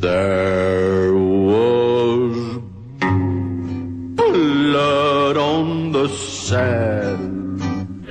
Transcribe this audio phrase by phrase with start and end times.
[0.00, 2.58] There was
[4.16, 8.08] blood on the sand.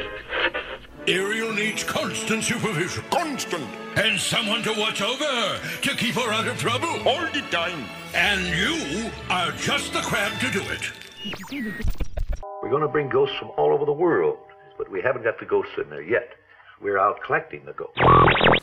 [1.08, 3.04] Ariel needs constant supervision.
[3.10, 3.66] Constant.
[3.96, 7.08] And someone to watch over her, to keep her out of trouble.
[7.08, 7.86] All the time.
[8.14, 10.92] And you are just the crab to do it.
[12.62, 14.38] We're going to bring ghosts from all over the world,
[14.78, 16.34] but we haven't got the ghosts in there yet.
[16.80, 18.00] We're out collecting the ghosts.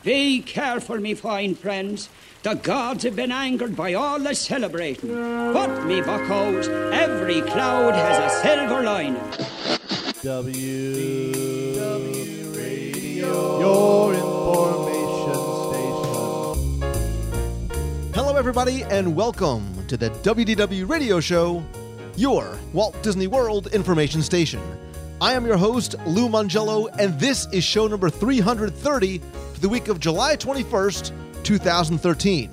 [0.01, 2.07] Be careful, me fine friends.
[2.43, 5.09] The gods have been angered by all the celebrating.
[5.51, 9.21] But, me buckos, every cloud has a silver lining.
[10.23, 15.41] W W Radio, your information
[16.79, 16.81] station.
[18.13, 21.61] Hello, everybody, and welcome to the WDW Radio Show,
[22.15, 24.61] your Walt Disney World information station.
[25.21, 29.19] I am your host, Lou Mongello, and this is show number 330
[29.53, 32.51] for the week of July 21st, 2013.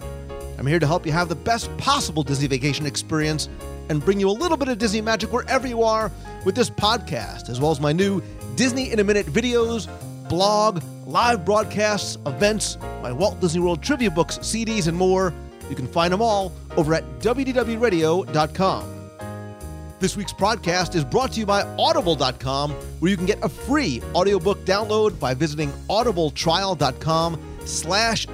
[0.58, 3.48] I'm here to help you have the best possible Disney vacation experience
[3.88, 6.12] and bring you a little bit of Disney magic wherever you are
[6.44, 8.22] with this podcast, as well as my new
[8.54, 9.88] Disney in a Minute videos,
[10.28, 15.34] blog, live broadcasts, events, my Walt Disney World trivia books, CDs, and more.
[15.68, 18.91] You can find them all over at WDWRadio.com.
[20.02, 24.02] This week's podcast is brought to you by Audible.com, where you can get a free
[24.16, 28.26] audiobook download by visiting audibletrial.com slash.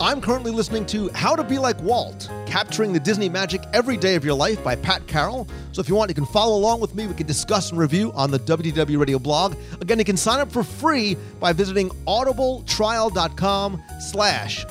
[0.00, 4.14] I'm currently listening to How to Be Like Walt, Capturing the Disney Magic Every Day
[4.14, 5.48] of Your Life by Pat Carroll.
[5.72, 7.08] So if you want, you can follow along with me.
[7.08, 9.56] We can discuss and review on the WDW Radio blog.
[9.80, 14.64] Again, you can sign up for free by visiting audibletrial.com slash.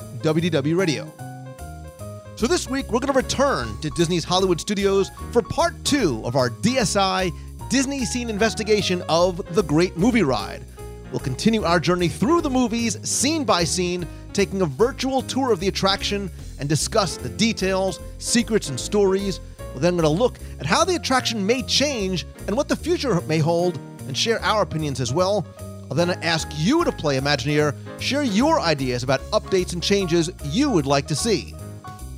[2.40, 6.36] So this week, we're going to return to Disney's Hollywood Studios for part two of
[6.36, 7.30] our DSI
[7.68, 10.64] Disney Scene investigation of The Great Movie Ride.
[11.10, 15.60] We'll continue our journey through the movies, scene by scene, taking a virtual tour of
[15.60, 19.38] the attraction and discuss the details, secrets, and stories.
[19.74, 23.20] We're then going to look at how the attraction may change and what the future
[23.28, 25.46] may hold, and share our opinions as well.
[25.90, 30.70] I'll then ask you to play Imagineer, share your ideas about updates and changes you
[30.70, 31.54] would like to see.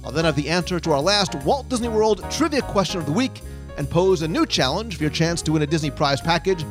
[0.05, 3.13] I'll then have the answer to our last Walt Disney World trivia question of the
[3.13, 3.41] week
[3.77, 6.65] and pose a new challenge for your chance to win a Disney prize package.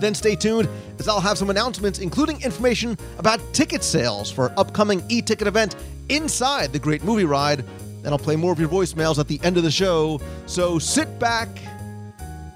[0.00, 0.68] Then stay tuned
[0.98, 5.76] as I'll have some announcements, including information about ticket sales for upcoming e-ticket event
[6.08, 7.64] inside the Great Movie Ride.
[8.02, 10.20] Then I'll play more of your voicemails at the end of the show.
[10.46, 11.48] So sit back,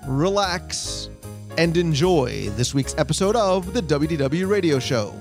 [0.06, 1.10] relax,
[1.58, 5.14] and enjoy this week's episode of the WDW Radio Show.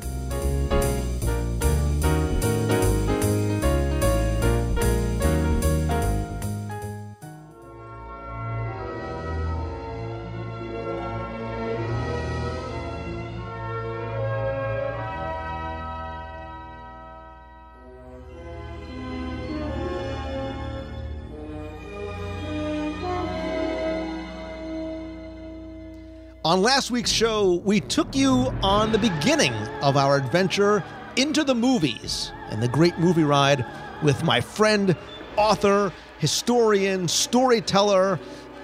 [26.53, 30.83] On last week's show, we took you on the beginning of our adventure
[31.15, 33.65] into the movies and the great movie ride
[34.03, 34.95] with my friend,
[35.35, 38.19] author, historian, storyteller,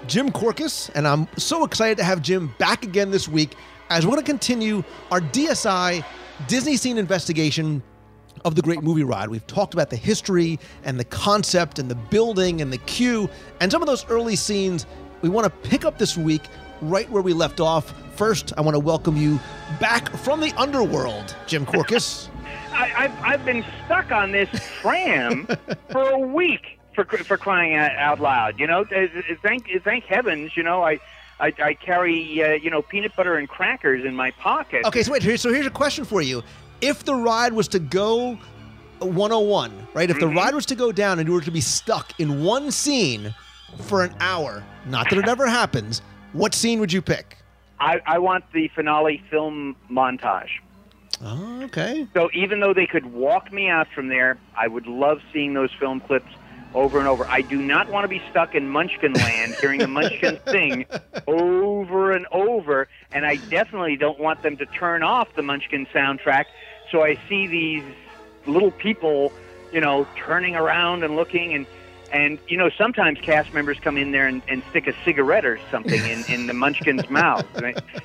[0.05, 0.91] Jim Korkis.
[0.94, 3.55] And I'm so excited to have Jim back again this week
[3.89, 6.05] as we're going to continue our DSI
[6.47, 7.81] Disney Scene investigation
[8.45, 9.29] of the great movie ride.
[9.29, 13.28] We've talked about the history and the concept and the building and the queue
[13.59, 14.85] and some of those early scenes.
[15.23, 16.44] We want to pick up this week
[16.81, 17.94] right where we left off.
[18.16, 19.40] First, I want to welcome you
[19.79, 22.28] back from the underworld, Jim Korkis.
[22.73, 24.50] I, have I've been stuck on this
[24.81, 25.47] tram
[25.91, 28.59] for a week for for crying out loud.
[28.59, 28.85] You know,
[29.41, 30.56] thank thank heavens.
[30.56, 31.00] You know, I.
[31.41, 34.84] I, I carry, uh, you know, peanut butter and crackers in my pocket.
[34.84, 35.22] Okay, so wait.
[35.40, 36.44] So here's a question for you:
[36.81, 38.38] If the ride was to go
[39.00, 40.09] 101, right?
[40.09, 40.28] If Mm-hmm.
[40.28, 43.34] the ride was to go down and you were to be stuck in one scene
[43.84, 46.01] for an hour, not that it ever happens,
[46.34, 47.38] what scene would you pick?
[47.79, 50.50] I, I want the finale film montage.
[51.22, 52.07] Oh, okay.
[52.13, 55.72] So even though they could walk me out from there, I would love seeing those
[55.79, 56.31] film clips
[56.73, 57.26] over and over.
[57.28, 60.85] I do not want to be stuck in Munchkin Land hearing the Munchkin sing
[61.28, 66.46] over and over, and I definitely don't want them to turn off the Munchkin soundtrack
[66.91, 67.84] so I see these
[68.46, 69.31] little people,
[69.72, 71.66] you know, turning around and looking and
[72.11, 75.59] and you know sometimes cast members come in there and, and stick a cigarette or
[75.72, 77.46] something in, in the munchkin's mouth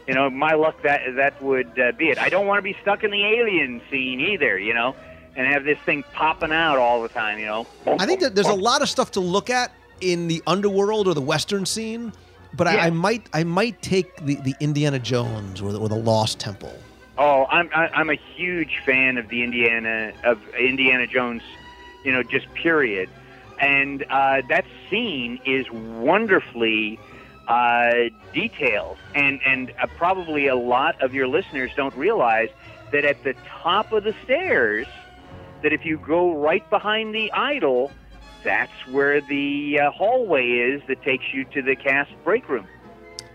[0.06, 2.76] you know my luck that that would uh, be it i don't want to be
[2.82, 4.94] stuck in the alien scene either you know
[5.36, 8.46] and have this thing popping out all the time you know I think that there's
[8.48, 12.12] a lot of stuff to look at in the underworld or the western scene,
[12.52, 12.84] but I, Yeah.
[12.84, 16.72] I might I might take the, the Indiana Jones or the, or the Lost Temple.
[17.18, 21.42] Oh, I'm I, I'm a huge fan of the Indiana of Indiana Jones,
[22.04, 23.08] you know, just period.
[23.64, 26.98] And uh, that scene is wonderfully
[27.48, 27.92] uh,
[28.34, 32.50] detailed, and and uh, probably a lot of your listeners don't realize
[32.92, 34.86] that at the top of the stairs,
[35.62, 37.90] that if you go right behind the idol,
[38.42, 42.66] that's where the uh, hallway is that takes you to the cast break room.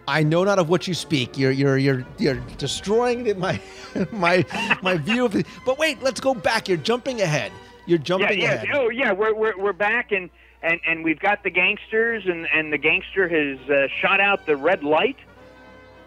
[0.07, 1.37] I know not of what you speak.
[1.39, 3.59] You're you're you're you're destroying my
[4.11, 4.45] my
[4.83, 5.47] my view of it.
[5.65, 6.67] But wait, let's go back.
[6.67, 7.51] You're jumping ahead.
[7.89, 8.67] You're jumping yeah, ahead.
[8.75, 10.29] oh yeah, we're we're we're back and
[10.61, 14.55] and and we've got the gangsters and and the gangster has uh, shot out the
[14.55, 15.17] red light,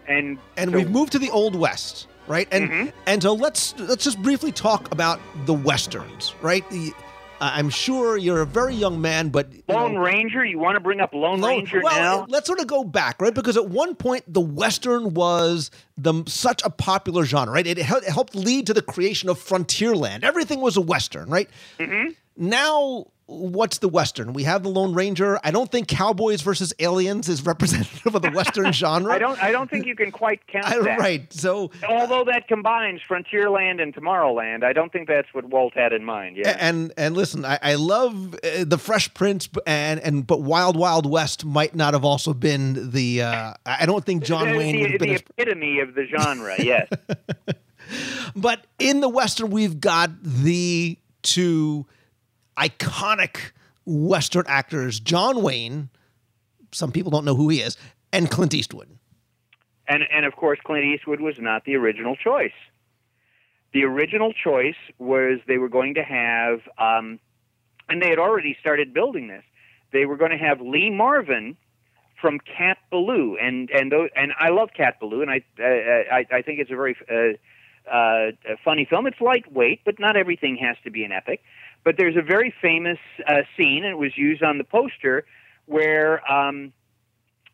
[0.07, 2.47] and and so- we've moved to the old west, right?
[2.53, 2.93] And Mhm.
[3.05, 6.67] and so let's let's just briefly talk about the westerns, right?
[6.69, 6.93] The,
[7.43, 10.45] I'm sure you're a very young man, but Lone know, Ranger.
[10.45, 12.25] You want to bring up Lone, Lone- Ranger well, now?
[12.29, 13.33] let's sort of go back, right?
[13.33, 17.67] Because at one point, the Western was the such a popular genre, right?
[17.67, 20.23] It, it helped lead to the creation of Frontierland.
[20.23, 21.49] Everything was a Western, right?
[21.79, 22.11] Mm-hmm.
[22.37, 24.33] Now, what's the Western?
[24.33, 25.39] We have the Lone Ranger.
[25.43, 29.11] I don't think Cowboys versus Aliens is representative of the Western genre.
[29.13, 30.99] I don't I don't think you can quite count I- that.
[30.99, 31.33] right.
[31.33, 36.03] So, Although that combines Frontierland and Tomorrowland, I don't think that's what Walt had in
[36.05, 36.37] mind.
[36.37, 36.57] Yeah.
[36.59, 41.09] and and listen, I, I love uh, the Fresh Prince, and and but Wild Wild
[41.09, 43.21] West might not have also been the.
[43.23, 45.07] Uh, I don't think John the, Wayne would the, been.
[45.09, 46.55] the as- epitome of the genre.
[46.59, 46.87] Yes.
[48.35, 51.85] But in the Western, we've got the two
[52.57, 53.51] iconic
[53.85, 55.89] Western actors, John Wayne.
[56.71, 57.77] Some people don't know who he is,
[58.11, 58.89] and Clint Eastwood.
[59.87, 62.53] And and of course, Clint Eastwood was not the original choice.
[63.73, 67.19] The original choice was they were going to have, um,
[67.89, 69.43] and they had already started building this.
[69.91, 71.57] They were going to have Lee Marvin
[72.21, 76.59] from Cat Ballou, and and and I love Cat Ballou, and I I, I think
[76.59, 78.31] it's a very uh, uh,
[78.63, 79.07] funny film.
[79.07, 81.41] It's lightweight, but not everything has to be an epic.
[81.83, 85.25] But there's a very famous uh, scene, and it was used on the poster,
[85.65, 86.71] where um,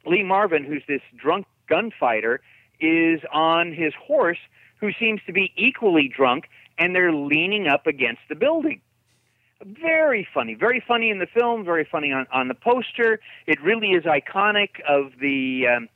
[0.06, 2.42] Lee Marvin, who's this drunk gunfighter,
[2.80, 4.38] is on his horse,
[4.80, 6.46] who seems to be equally drunk,
[6.78, 8.82] and they're leaning up against the building.
[9.62, 13.20] Very funny, very funny in the film, very funny on, on the poster.
[13.46, 15.90] It really is iconic of the um,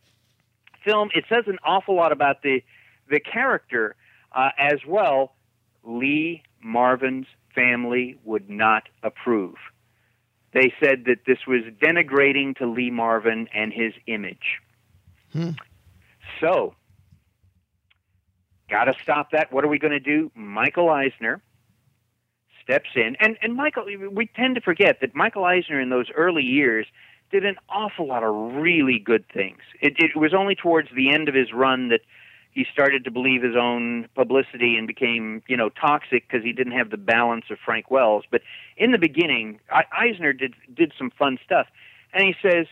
[0.83, 1.09] film.
[1.15, 2.62] It says an awful lot about the
[3.09, 3.95] the character
[4.33, 5.33] uh, as well.
[5.83, 9.55] Lee Marvin's family would not approve.
[10.53, 14.59] They said that this was denigrating to Lee Marvin and his image.
[15.31, 15.51] Hmm.
[16.39, 16.75] So,
[18.69, 19.51] got to stop that.
[19.51, 20.31] What are we going to do?
[20.35, 21.41] Michael Eisner
[22.63, 23.85] steps in, and and Michael.
[24.11, 26.85] We tend to forget that Michael Eisner in those early years
[27.31, 29.59] did an awful lot of really good things.
[29.81, 32.01] It, it was only towards the end of his run that
[32.53, 36.73] he started to believe his own publicity and became, you know, toxic because he didn't
[36.73, 38.25] have the balance of Frank Wells.
[38.29, 38.41] But
[38.77, 39.59] in the beginning,
[39.91, 41.67] Eisner did did some fun stuff,
[42.13, 42.67] and he says,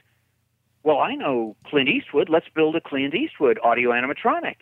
[0.84, 2.30] "Well, I know Clint Eastwood.
[2.30, 4.58] Let's build a Clint Eastwood audio animatronic."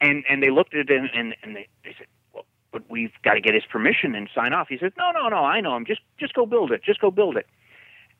[0.00, 3.34] And and they looked at him and and they, they said, "Well, but we've got
[3.34, 5.38] to get his permission and sign off." He says, "No, no, no.
[5.38, 5.86] I know him.
[5.86, 6.82] Just just go build it.
[6.84, 7.46] Just go build it."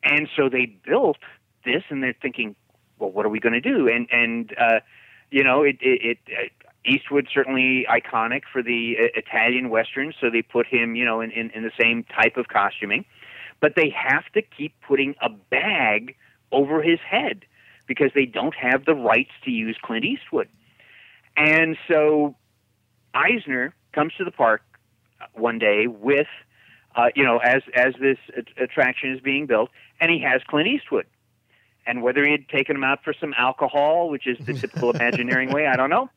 [0.03, 1.17] And so they built
[1.63, 2.55] this, and they're thinking,
[2.99, 4.79] "Well, what are we going to do?" And and uh,
[5.31, 10.29] you know, it, it, it uh, Eastwood certainly iconic for the uh, Italian westerns, so
[10.29, 13.05] they put him, you know, in, in, in the same type of costuming.
[13.59, 16.15] But they have to keep putting a bag
[16.51, 17.45] over his head
[17.87, 20.49] because they don't have the rights to use Clint Eastwood.
[21.37, 22.35] And so
[23.13, 24.61] Eisner comes to the park
[25.33, 26.27] one day with,
[26.95, 28.17] uh, you know, as as this
[28.57, 31.05] attraction is being built, and he has Clint Eastwood.
[31.87, 35.51] And whether he had taken him out for some alcohol, which is the typical Imagineering
[35.51, 36.09] way, I don't know,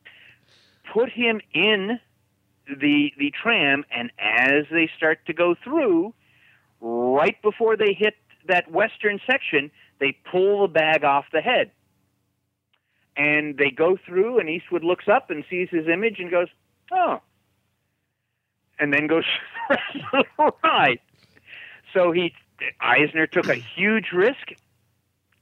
[0.91, 1.99] put him in
[2.67, 6.13] the the tram, and as they start to go through,
[6.81, 8.15] right before they hit
[8.47, 11.71] that western section, they pull the bag off the head.
[13.17, 16.47] And they go through, and Eastwood looks up and sees his image and goes,
[16.91, 17.21] "Oh,"
[18.79, 19.25] and then goes
[19.69, 20.99] the rest of the ride.
[21.93, 22.33] So he
[22.79, 24.51] Eisner took a huge risk.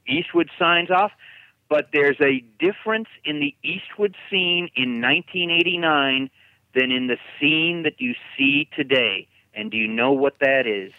[0.08, 1.12] Eastwood signs off,
[1.68, 6.30] but there's a difference in the Eastwood scene in 1989
[6.74, 9.28] than in the scene that you see today.
[9.54, 10.92] And do you know what that is?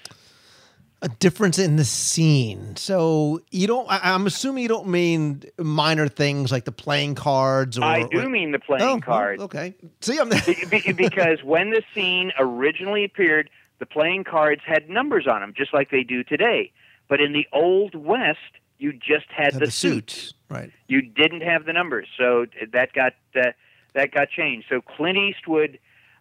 [1.02, 2.76] A difference in the scene.
[2.76, 3.90] So you don't.
[3.90, 7.78] I, I'm assuming you don't mean minor things like the playing cards.
[7.80, 9.40] Or, I do or- mean the playing Oh, well, card.
[9.40, 9.76] okay.
[10.02, 10.28] See, I'm.
[10.30, 13.50] Be- be- because when the scene originally appeared,
[13.80, 16.74] the playing cards had numbers on them, just like they do today.
[17.08, 18.40] But in the Old West,
[18.80, 20.14] you just had, Had the, the suits.
[20.14, 20.72] suits, right?
[20.88, 23.52] You didn't have the numbers, so that got uh,
[23.94, 24.68] that got changed.
[24.70, 25.80] So Clint Eastwood,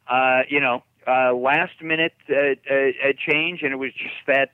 [0.08, 4.50] uh, you know, uh, last minute uh, uh, change, and it was just that,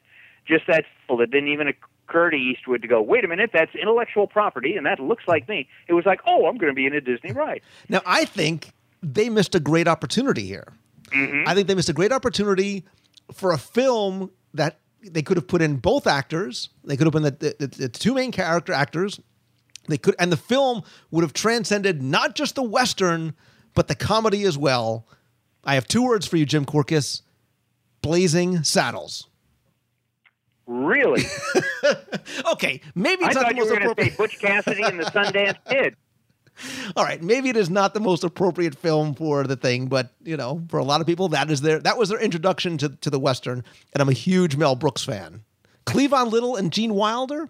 [0.47, 0.85] just that.
[1.09, 4.87] It didn't even occur to Eastwood to go, wait a minute, that's intellectual property, and
[4.87, 5.69] that looks like me.
[5.89, 7.61] It was like, oh, I'm going to be in a Disney ride.
[7.89, 8.71] Now, I think
[9.03, 10.73] they missed a great opportunity here.
[11.13, 12.85] I think they missed a great opportunity
[13.33, 14.81] for a film that
[15.11, 16.69] they could have put in both actors.
[16.85, 19.21] They could have been the, the, the two main character actors.
[19.89, 23.35] They could, and the film would have transcended not just the western,
[23.75, 25.07] but the comedy as well.
[25.63, 27.23] I have two words for you, Jim Korkis:
[28.03, 29.29] blazing saddles.
[30.67, 31.25] Really?
[32.53, 34.99] Okay, maybe I it's not thought the you were going to say Butch Cassidy and
[34.99, 35.95] the Sundance Kid.
[36.97, 40.37] All right, maybe it is not the most appropriate film for the thing, but you
[40.37, 43.11] know, for a lot of people, that is their that was their introduction to to
[43.11, 45.43] the western, and I'm a huge Mel Brooks fan.
[45.87, 47.49] Cleavon Little and Gene Wilder,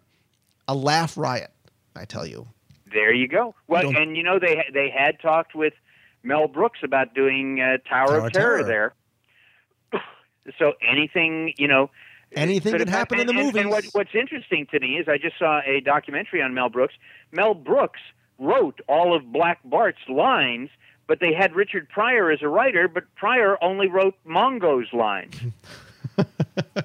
[0.67, 1.51] a laugh riot,
[1.95, 2.49] I tell you.
[2.93, 3.55] There you go.
[3.69, 5.75] Well, Don't- and you know they they had talked with
[6.23, 8.65] Mel Brooks about doing uh, Tower, Tower of Terror, Terror.
[8.65, 10.01] there.
[10.59, 11.91] So anything you know,
[12.37, 15.19] Anything could happen in the and, and- And what, what's interesting to me is I
[15.19, 16.95] just saw a documentary on Mel Brooks.
[17.33, 18.01] Mel Brooks
[18.39, 20.71] wrote all of Black Bart's lines,
[21.07, 25.35] but they had Richard Pryor as a writer, but Pryor only wrote Mongo's lines.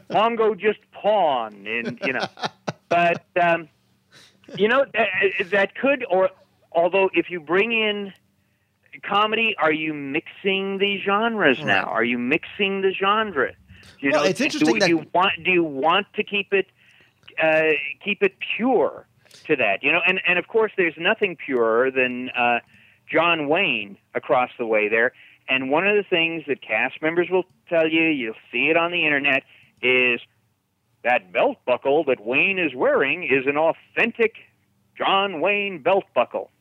[0.10, 2.26] Mongo just pawn, and you know,
[2.90, 3.70] but um,
[4.58, 5.08] you know that,
[5.52, 6.30] that could or
[6.72, 8.14] although if you bring in
[9.04, 11.86] comedy, are you mixing the genres now?
[11.86, 13.54] Are you mixing the genre?
[14.00, 16.54] You Well, know, it's interesting do, that- do you want do you want to keep
[16.54, 16.68] it
[17.42, 17.72] uh,
[18.04, 19.06] keep it pure
[19.46, 19.84] to that?
[19.84, 22.60] You know, and and of course, there's nothing purer than uh,
[23.12, 25.14] John Wayne across the way there.
[25.48, 28.92] And one of the things that cast members will tell you, you'll see it on
[28.92, 29.44] the internet,
[29.82, 30.22] is
[31.04, 34.34] that belt buckle that Wayne is wearing is an authentic
[34.98, 36.52] John Wayne belt buckle.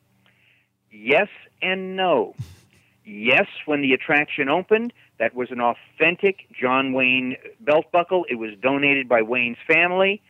[0.91, 1.27] Yes
[1.61, 2.35] and no.
[3.05, 8.25] Yes, when the attraction opened, that was an authentic John Wayne belt buckle.
[8.29, 10.21] It was donated by Wayne's family.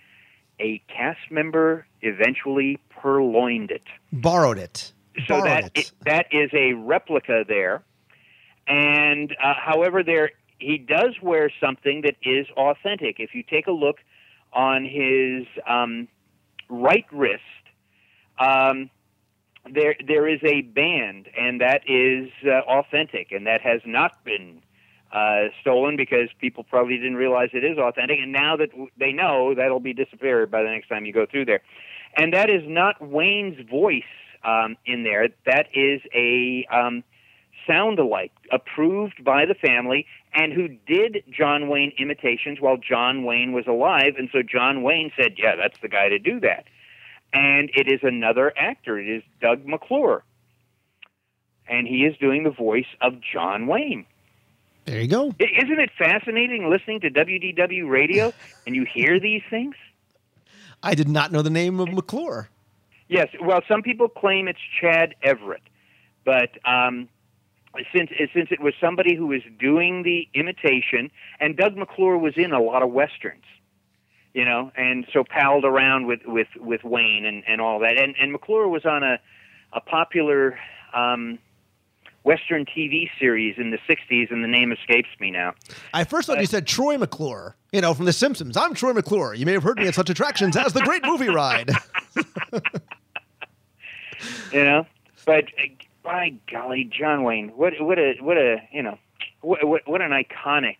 [0.59, 3.83] A cast member eventually purloined it.
[4.11, 4.91] Borrowed it.
[5.27, 5.91] So Borrowed that it.
[6.05, 7.83] that is a replica there.
[8.67, 13.15] And uh, however, there he does wear something that is authentic.
[13.19, 13.97] If you take a look
[14.53, 16.07] on his um,
[16.69, 17.41] right wrist,
[18.37, 18.89] um,
[19.73, 24.61] there there is a band, and that is uh, authentic, and that has not been
[25.11, 29.53] uh, stolen because people probably didn't realize it is authentic, and now that they know,
[29.55, 31.61] that'll be disappeared by the next time you go through there.
[32.15, 34.03] And that is not Wayne's voice
[34.43, 35.29] um, in there.
[35.45, 37.03] That is a um,
[37.67, 43.53] sound alike approved by the family and who did John Wayne imitations while John Wayne
[43.53, 44.13] was alive.
[44.17, 46.65] And so John Wayne said, Yeah, that's the guy to do that.
[47.33, 48.99] And it is another actor.
[48.99, 50.23] It is Doug McClure.
[51.67, 54.05] And he is doing the voice of John Wayne.
[54.89, 55.27] There you go.
[55.39, 58.33] Isn't it fascinating listening to WDW radio
[58.65, 59.75] and you hear these things?
[60.81, 62.49] I did not know the name of McClure.
[63.07, 63.27] Yes.
[63.39, 65.61] Well, some people claim it's Chad Everett,
[66.25, 67.07] but um,
[67.93, 72.51] since since it was somebody who was doing the imitation, and Doug McClure was in
[72.51, 73.45] a lot of westerns,
[74.33, 78.15] you know, and so palled around with with with Wayne and and all that, and
[78.19, 79.19] and McClure was on a
[79.71, 80.57] a popular.
[80.95, 81.37] Um,
[82.23, 85.53] Western TV series in the '60s, and the name escapes me now.
[85.93, 88.57] I first thought you said Troy McClure, you know, from The Simpsons.
[88.57, 89.33] I'm Troy McClure.
[89.33, 91.71] You may have heard me at such attractions as the Great Movie Ride.
[94.51, 94.85] you know.
[95.25, 95.67] But uh,
[96.03, 98.97] by golly, John Wayne, what what a what a you know
[99.41, 100.77] what what, what an iconic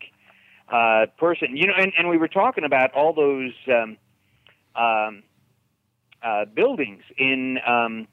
[0.72, 1.56] uh, person.
[1.56, 3.98] You know, and, and we were talking about all those um,
[4.76, 5.24] um,
[6.24, 8.08] uh, buildings in um,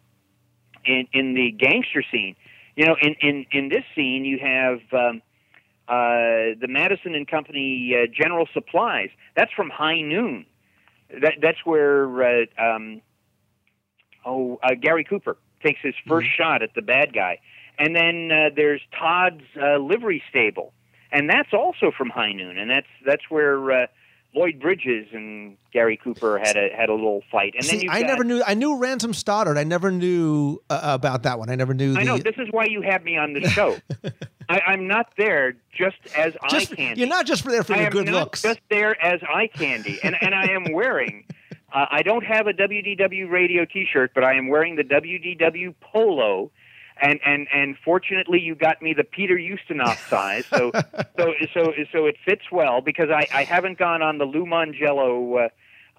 [0.84, 2.36] in in the gangster scene.
[2.76, 4.80] You know, in in in this scene, you have.
[4.92, 5.22] Um,
[5.88, 9.10] uh, the Madison and Company uh, General Supplies.
[9.36, 10.44] That's from High Noon.
[11.10, 13.00] That, that's where uh, um,
[14.24, 17.38] oh uh, Gary Cooper takes his 1st shot at the bad guy,
[17.78, 20.72] and then uh, there's Todd's uh, livery stable,
[21.12, 23.86] and that's also from High Noon, and that's that's where uh,
[24.34, 27.54] Lloyd Bridges and Gary Cooper had a had a little fight.
[27.54, 28.42] And then See, you I never knew.
[28.46, 29.56] I knew Ransom Stoddard.
[29.56, 31.48] I never knew uh, about that one.
[31.50, 31.96] I never knew.
[31.96, 33.76] I know this is why you have me on the show.
[34.48, 37.00] I, I'm not there just as just, eye candy.
[37.00, 38.42] You're not just for there for I your am good looks.
[38.42, 41.24] just there as eye candy, and and I am wearing.
[41.72, 46.50] Uh, I don't have a WDW radio T-shirt, but I am wearing the WDW polo,
[47.00, 50.70] and and and fortunately, you got me the Peter Ustinov size, so
[51.18, 55.46] so so so it fits well because I I haven't gone on the Lou Mongello.
[55.46, 55.48] Uh,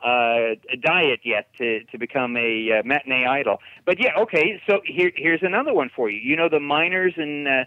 [0.03, 3.57] uh, diet yet to to become a uh, matinee idol.
[3.83, 4.61] But yeah, okay.
[4.67, 6.19] So here here's another one for you.
[6.19, 7.65] You know the miners in uh,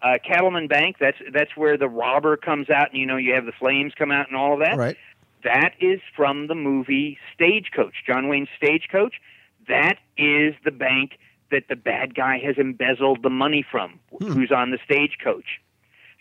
[0.00, 0.96] uh, Cattleman Bank.
[1.00, 4.12] That's that's where the robber comes out, and you know you have the flames come
[4.12, 4.76] out and all of that.
[4.76, 4.96] Right.
[5.44, 9.14] That is from the movie Stagecoach, John Wayne's Stagecoach.
[9.68, 11.18] That is the bank
[11.52, 15.60] that the bad guy has embezzled the money from, who's on the stagecoach.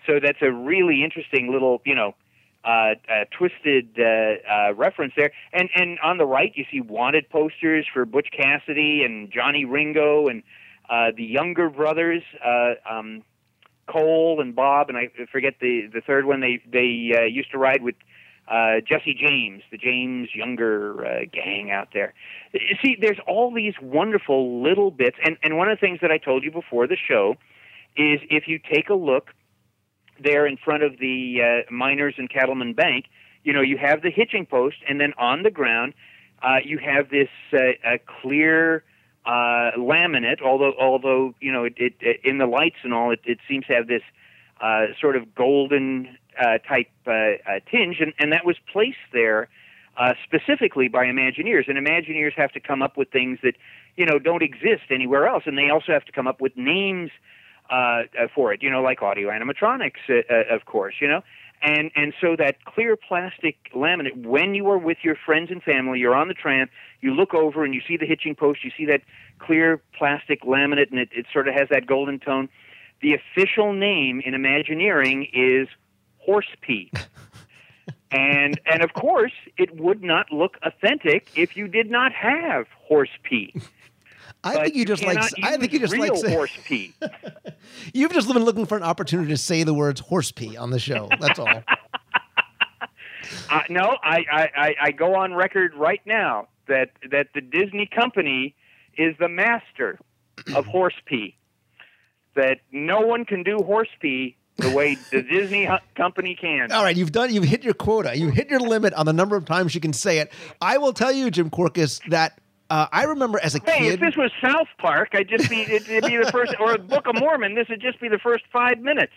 [0.06, 2.16] So that's a really interesting little, you know,
[2.64, 5.32] uh, uh, twisted uh, uh, reference there.
[5.52, 10.28] And and on the right, you see wanted posters for Butch Cassidy and Johnny Ringo
[10.28, 10.44] and
[10.90, 13.24] uh, the younger brothers, uh, um,
[13.88, 16.40] Cole and Bob, and I forget the the third one.
[16.42, 17.96] They they uh, used to ride with
[18.48, 22.14] uh, Jesse James, the James Younger uh, gang out there.
[22.54, 26.12] You see, there's all these wonderful little bits, and and one of the things that
[26.12, 27.36] I told you before the show
[27.96, 29.30] is if you take a look
[30.22, 33.06] there in front of the uh, Miners and Cattlemen Bank,
[33.44, 35.94] you know, you have the hitching post, and then on the ground,
[36.44, 38.84] uh, you have this uh, a clear
[39.26, 40.42] uh, laminate.
[40.44, 43.66] Although, although you know, it, it, it in the lights and all, it, it seems
[43.68, 44.04] to have this
[44.62, 49.50] uh, sort of golden uh, type uh, uh, tinge, and, and that was placed there
[49.98, 51.68] uh, specifically by Imagineers.
[51.68, 53.56] And Imagineers have to come up with things that
[53.98, 57.12] you know don't exist anywhere else, and they also have to come up with names
[57.70, 58.62] uh, for it.
[58.64, 60.10] You know, like audio animatronics,
[60.50, 60.96] of course.
[61.02, 61.22] You know,
[61.62, 64.26] and and so that clear plastic laminate.
[64.26, 66.70] When you are with your friends and family, you're on the tram.
[67.02, 68.64] You look over and you see the hitching post.
[68.64, 69.02] You see that
[69.40, 72.50] clear plastic laminate, and it, it sort of has that golden tone.
[73.02, 75.68] The official name in Imagineering is
[76.22, 76.92] horse pee.
[78.12, 83.10] and and of course, it would not look authentic if you did not have horse
[83.24, 83.54] pee.
[84.44, 85.18] I think you just like.
[85.44, 86.16] I think you just like.
[86.16, 86.94] say- horse pee.
[87.94, 90.80] You've just been looking for an opportunity to say the words horse pee on the
[90.80, 91.10] show.
[91.20, 91.64] That's all.
[93.50, 97.86] Uh, no, I, I, I, I go on record right now that that the Disney
[97.86, 98.56] company
[98.98, 100.00] is the master
[100.56, 101.38] of horse pee.
[102.36, 106.72] That no one can do horse pee the way the Disney company can.
[106.72, 107.34] All right, you've done.
[107.34, 108.18] You've hit your quota.
[108.18, 110.32] You hit your limit on the number of times you can say it.
[110.62, 114.00] I will tell you, Jim Korkis, that uh, I remember as a kid Hey, if
[114.00, 117.20] this was South Park, I'd just be it'd, it'd be the first, or Book of
[117.20, 117.54] Mormon.
[117.54, 119.14] This would just be the first five minutes.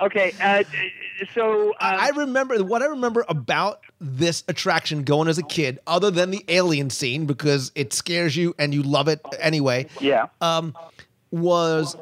[0.00, 0.62] Okay, uh,
[1.34, 6.10] so um, I remember what I remember about this attraction going as a kid, other
[6.10, 9.86] than the alien scene because it scares you and you love it anyway.
[10.00, 10.76] yeah, um,
[11.30, 11.96] was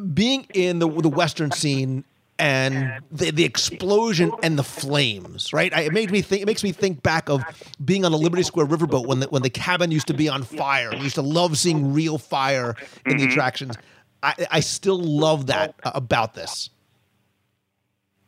[0.00, 2.04] being in the the western scene
[2.38, 5.52] and the, the explosion and the flames.
[5.52, 6.42] Right, I, it made me think.
[6.42, 7.42] It makes me think back of
[7.84, 10.42] being on the Liberty Square riverboat when the when the cabin used to be on
[10.42, 10.90] fire.
[10.90, 13.76] We used to love seeing real fire in the attractions.
[14.22, 16.70] I, I still love that uh, about this.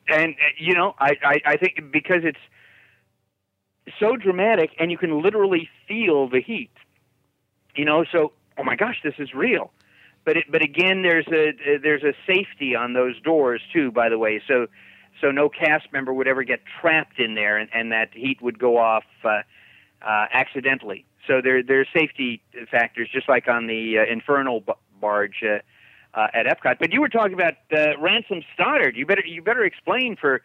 [0.08, 2.38] and uh, you know, I, I I think because it's
[3.98, 6.70] so dramatic, and you can literally feel the heat.
[7.74, 9.70] You know, so oh my gosh, this is real.
[10.28, 13.90] But it, but again, there's a there's a safety on those doors too.
[13.90, 14.66] By the way, so
[15.22, 18.58] so no cast member would ever get trapped in there, and, and that heat would
[18.58, 19.40] go off uh,
[20.02, 21.06] uh, accidentally.
[21.26, 24.62] So there there's safety factors, just like on the uh, Infernal
[25.00, 25.60] barge uh,
[26.12, 26.78] uh, at Epcot.
[26.78, 28.96] But you were talking about uh, Ransom Stoddard.
[28.96, 30.42] You better you better explain for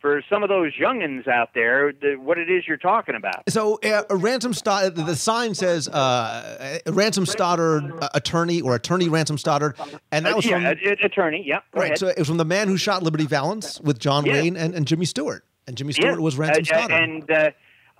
[0.00, 3.42] for some of those youngins out there the, what it is you're talking about.
[3.50, 9.36] So, uh, ransom Stoddard, the sign says uh, ransom Stoddard uh, attorney or attorney ransom
[9.36, 9.76] Stoddard,
[10.10, 11.42] and that was yeah, from a- attorney.
[11.46, 11.84] Yeah, right.
[11.86, 11.98] ahead.
[11.98, 14.34] So it was from the man who shot Liberty Valance with John Yeah.
[14.34, 16.20] Wayne and, and Jimmy Stewart, and Jimmy Stewart Yeah.
[16.20, 17.00] was ransom Uh, uh, Stoddard.
[17.02, 17.50] and uh,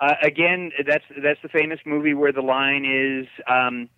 [0.01, 3.91] uh, again, that's that's the famous movie where the line is, um,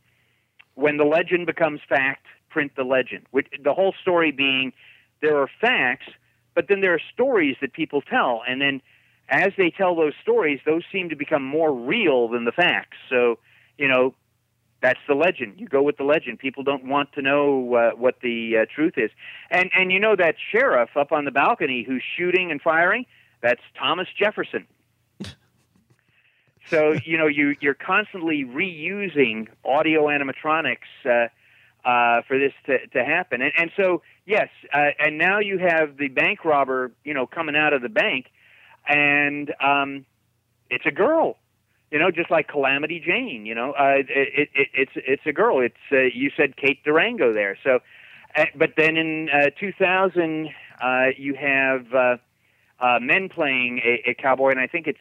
[0.75, 4.73] "When the legend becomes fact, print the legend." Which, the whole story being,
[5.21, 6.07] there are facts,
[6.55, 8.83] but then there are stories that people tell, and then
[9.29, 12.99] as they tell those stories, those seem to become more real than the facts.
[13.09, 13.38] So,
[13.79, 14.15] you know,
[14.83, 15.55] that's the legend.
[15.59, 16.38] You go with the legend.
[16.38, 19.11] People don't want to know uh, what the uh, truth is.
[19.51, 23.07] And and you know that sheriff up on the balcony who's shooting and firing,
[23.41, 24.67] that's Thomas Jefferson.
[26.69, 31.29] so you know you you're constantly reusing audio animatronics uh,
[31.85, 33.42] uh, for this to, to happen.
[33.42, 37.57] And and so yes, uh, and now you have the bank robber, you know, coming
[37.57, 38.27] out of the bank,
[38.87, 40.05] and um,
[40.71, 41.38] it's a girl
[41.92, 43.45] you know, just like Calamity Jane.
[43.45, 45.61] You know, uh, it, it, it's it's a girl.
[45.61, 47.59] It's uh, you said Kate Durango there.
[47.62, 47.81] So,
[48.35, 50.49] uh, but then in uh, 2000,
[50.81, 52.16] uh, you have uh,
[52.81, 54.99] uh, men playing a, a cowboy, and I think it's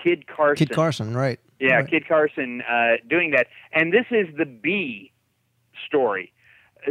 [0.00, 0.66] Kid Carson.
[0.66, 1.40] Kid Carson, right?
[1.58, 1.88] Yeah, Right.
[1.88, 5.10] Kid Carson uh, doing that, and this is the B
[5.86, 6.32] story.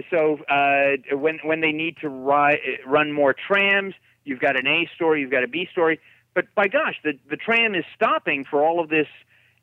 [0.10, 3.94] So uh, when when they need to ri- run more trams,
[4.24, 6.00] you've got an A story, you've got a B story.
[6.34, 9.08] but by gosh, the the tram is stopping for all of this,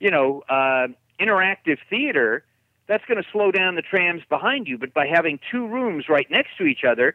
[0.00, 0.88] you know, uh,
[1.20, 2.44] interactive theater.
[2.88, 4.76] That's going to slow down the trams behind you.
[4.76, 7.14] But by having two rooms right next to each other,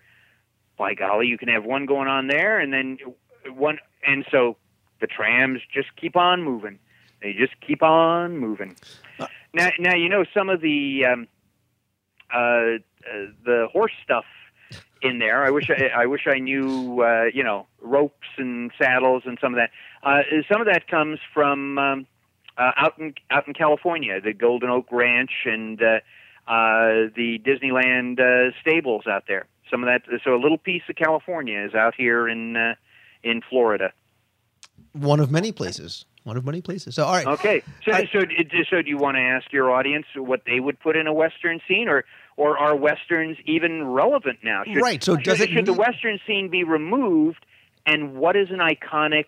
[0.78, 2.98] by golly, you can have one going on there and then
[3.54, 4.58] one, and so
[5.02, 6.80] the trams just keep on moving.
[7.22, 8.76] They just keep on moving.
[9.54, 11.28] Now, now you know some of the um,
[12.34, 12.78] uh, uh,
[13.46, 14.26] the horse stuff
[15.02, 15.44] in there.
[15.44, 19.54] I wish I, I wish I knew uh, you know ropes and saddles and some
[19.54, 19.70] of that.
[20.04, 22.08] Uh, some of that comes from um,
[22.58, 26.00] uh, out in out in California, the Golden Oak Ranch and uh,
[26.48, 29.46] uh, the Disneyland uh, stables out there.
[29.70, 30.04] Some of that.
[30.24, 32.76] So a little piece of California is out here in uh,
[33.24, 33.92] in Florida.
[34.94, 36.06] One of many places.
[36.28, 36.96] One of many places.
[36.96, 37.26] So, all right.
[37.26, 37.64] Okay.
[37.86, 38.20] So, I- so,
[38.70, 41.62] so, do you want to ask your audience what they would put in a western
[41.70, 42.04] scene, or,
[42.36, 44.64] or are westerns even relevant now?
[44.66, 47.46] Should, Right, so should, it should the western scene be removed?
[47.86, 49.28] And what is an iconic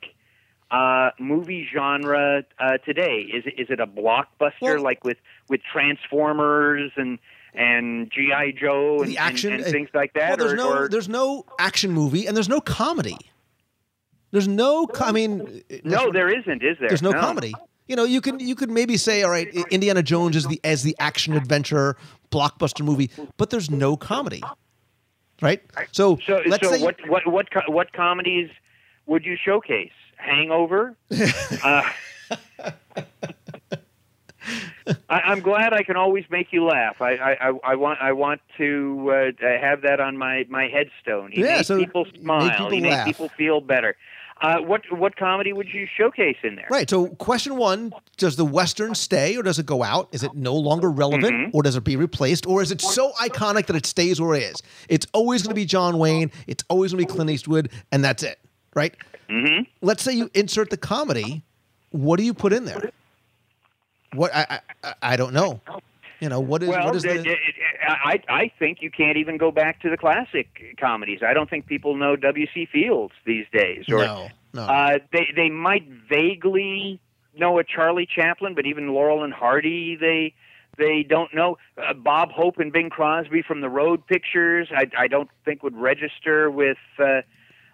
[0.71, 3.21] uh, movie genre uh, today?
[3.33, 7.17] Is it, is it a blockbuster Well- like with with Transformers and
[7.53, 10.31] and GI Joe and, action and, uh, and things like that?
[10.31, 13.17] Well, there's or, no or- there's no action movie and there's no comedy.
[14.31, 14.87] There's no.
[14.99, 16.89] I mean, no, there isn't, is there?
[16.89, 17.53] There's no, comedy.
[17.87, 20.83] You know, you can you could maybe say, all right, Indiana Jones is the as
[20.83, 21.97] the action adventure
[22.31, 24.43] blockbuster movie, but there's no comedy,
[25.41, 25.61] right?
[25.91, 28.49] So, So, let's so say what, what, what, what comedies
[29.07, 29.91] would you showcase?
[30.17, 30.95] Hangover.
[31.63, 31.89] uh,
[35.09, 37.01] I, I'm glad I can always make you laugh.
[37.01, 41.31] I, I, I, want, I want to uh, have that on my, my headstone.
[41.31, 42.49] He Yeah, so people make smile.
[42.49, 43.05] people he laugh.
[43.05, 43.95] people feel better.
[44.41, 46.67] Uh, what, what comedy would you showcase in there?
[46.71, 46.89] Right.
[46.89, 50.07] So, question one: Does the western stay, or does it go out?
[50.13, 51.49] Is it no longer relevant, Mm-hmm.
[51.57, 54.43] or does it be replaced, or is it so iconic that it stays where it
[54.43, 54.55] is?
[54.87, 56.31] It's always going to be John Wayne.
[56.47, 58.39] It's always going to be Clint Eastwood, and that's it.
[58.73, 58.95] Right.
[59.29, 59.63] Mm-hmm.
[59.81, 61.43] Let's say you insert the comedy.
[61.91, 62.91] What do you put in there?
[64.13, 65.59] What I I, I don't know.
[66.19, 67.37] You know what is Well, what is the- the the-
[67.81, 71.21] I, I think you can't even go back to the classic comedies.
[71.25, 72.67] I don't think people know W.C.
[72.71, 73.85] Fields these days.
[73.89, 76.99] Or, no no Uh, they they might vaguely
[77.37, 80.33] know a Charlie Chaplin, but even Laurel and Hardy they
[80.77, 81.57] they don't know.
[81.77, 85.75] Uh, Bob Hope and Bing Crosby from the Road Pictures I I don't think would
[85.77, 87.21] register with uh,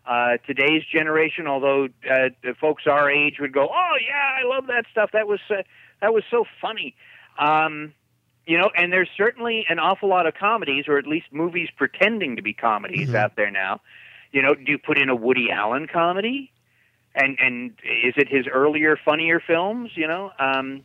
[0.05, 1.47] uh, today's generation.
[1.47, 5.09] Although uh, the folks our age would go, oh yeah, I love that stuff.
[5.13, 5.63] That was uh,
[6.01, 6.95] that was so funny.
[7.39, 7.93] Um,
[8.45, 12.35] you know, and there's certainly an awful lot of comedies, or at least movies pretending
[12.35, 13.81] to be comedies out there now.
[14.31, 16.51] You know, do you put in a Woody Allen comedy?
[17.15, 19.91] And and is it his earlier funnier films?
[19.95, 20.83] You know, um,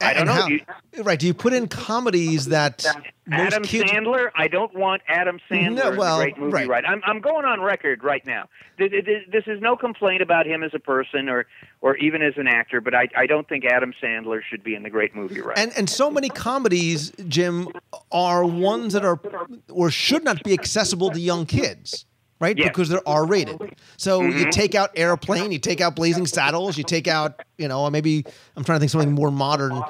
[0.00, 0.32] I don't know.
[0.32, 1.18] how- Do you- right.
[1.18, 2.84] Do you put in comedies that
[3.26, 4.30] most Adam kids Sandler.
[4.36, 6.68] I don't want Adam Sandler No, in well, the great movie right.
[6.68, 6.84] right.
[6.86, 8.48] I'm I'm going on record right now.
[8.78, 11.46] This, this- this is no complaint about him as a person or
[11.80, 14.82] or even as an actor, but I I don't think Adam Sandler should be in
[14.84, 15.58] the great movie right.
[15.58, 17.68] And and so many comedies, Jim,
[18.12, 19.20] are ones that are
[19.68, 22.06] or should not be accessible to young kids,
[22.40, 22.56] right?
[22.56, 22.68] Yes.
[22.68, 23.76] Because they're R rated.
[23.96, 24.38] So Mm-hmm.
[24.38, 28.24] you take out Airplane, you take out Blazing Saddles, you take out, you know, maybe
[28.56, 29.84] I'm trying to think something more modern, uh,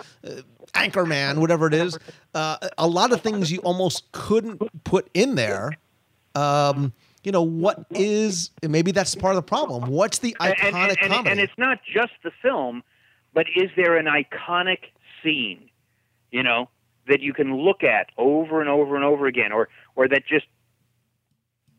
[0.75, 1.99] Anchorman, whatever it is.
[2.35, 5.73] Uh, a lot of things you almost couldn't put in there.
[6.35, 6.93] Um,
[7.25, 9.91] you know what is maybe that's part of the problem.
[9.91, 11.31] What's the iconic and, and, and, comedy?
[11.31, 12.83] and it's not just the film,
[13.35, 14.79] but is there an iconic
[15.23, 15.69] scene,
[16.31, 16.69] you know,
[17.09, 20.47] that you can look at over and over and over again, or or that just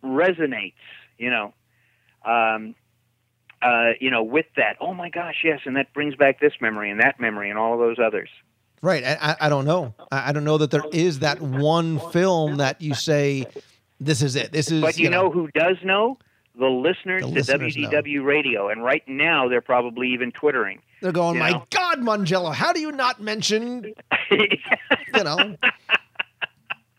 [0.04, 0.74] resonates,
[1.18, 1.54] you know,
[2.26, 2.76] um,
[3.62, 4.78] uh, you know, with that.
[4.80, 7.74] Oh my gosh, yes, and that brings back this memory and that memory and all
[7.74, 8.30] of those others.
[8.82, 9.04] Right.
[9.04, 9.94] I, I- I don't know.
[10.12, 13.46] I, don't know that there is that one film that you say,
[14.00, 14.54] this is it.
[14.54, 14.82] This is.
[14.82, 16.18] But you, know, who does know?
[16.58, 17.90] The listeners The to listeners know.
[17.90, 20.82] WDW Radio, and right now they're probably even twittering.
[21.02, 21.66] they're going, my know.
[21.70, 23.94] God, Mongello, how do you not mention,
[24.32, 25.56] you know,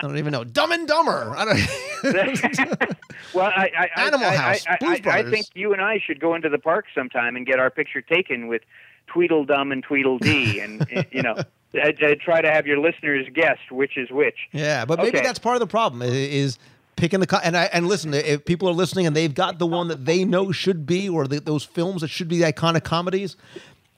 [0.03, 1.35] I don't even know, Dumb and Dumber.
[1.37, 1.61] I don't.
[3.35, 6.01] Well, I, I, I- Animal I, House, I, Blues I, I think you and I
[6.05, 8.63] should go into the park sometime and get our picture taken with
[9.07, 11.45] Tweedledum and Tweedledee, and eh, you know, uh,
[11.79, 14.37] uh, try to have your listeners guess which is which.
[14.53, 15.27] yeah, but maybe Okay.
[15.27, 16.59] that's part of the problem i- is
[16.97, 19.67] picking the co- and I and listen if people are listening and they've got the
[19.67, 22.83] one that they know should be or the, those films that should be the iconic
[22.85, 23.37] comedies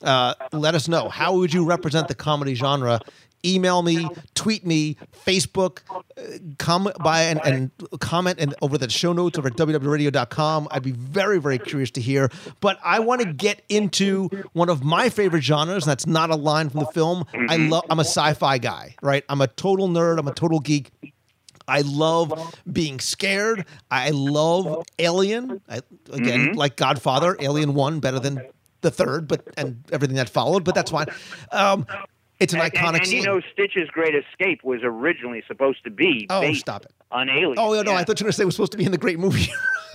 [0.02, 3.00] uh, let us know how would you represent the comedy genre
[3.44, 5.80] email me tweet me facebook
[6.16, 6.22] uh,
[6.58, 10.92] come by and, and comment and over the show notes over at WDWRadio.com i'd be
[10.92, 15.42] very very curious to hear but i want to get into one of my favorite
[15.42, 19.24] genres that's not a line from the film i love i'm a sci-fi guy right
[19.28, 20.90] i'm a total nerd i'm a total geek
[21.68, 23.66] I love being scared.
[23.88, 25.60] I love Alien.
[25.68, 25.76] I,
[26.12, 26.58] again, Mm-hmm.
[26.58, 28.42] like Godfather, Alien One better than
[28.80, 30.64] the third, but and everything that followed.
[30.64, 31.06] But that's fine.
[31.52, 31.86] Um,
[32.42, 33.20] it's an And, iconic and, and scene.
[33.22, 36.92] you know, Stitch's Great Escape was originally supposed to be oh, stop it!
[37.10, 37.54] on Alien.
[37.58, 38.84] Oh yeah, no, I thought you were going to say it was supposed to be
[38.84, 39.52] in the great movie.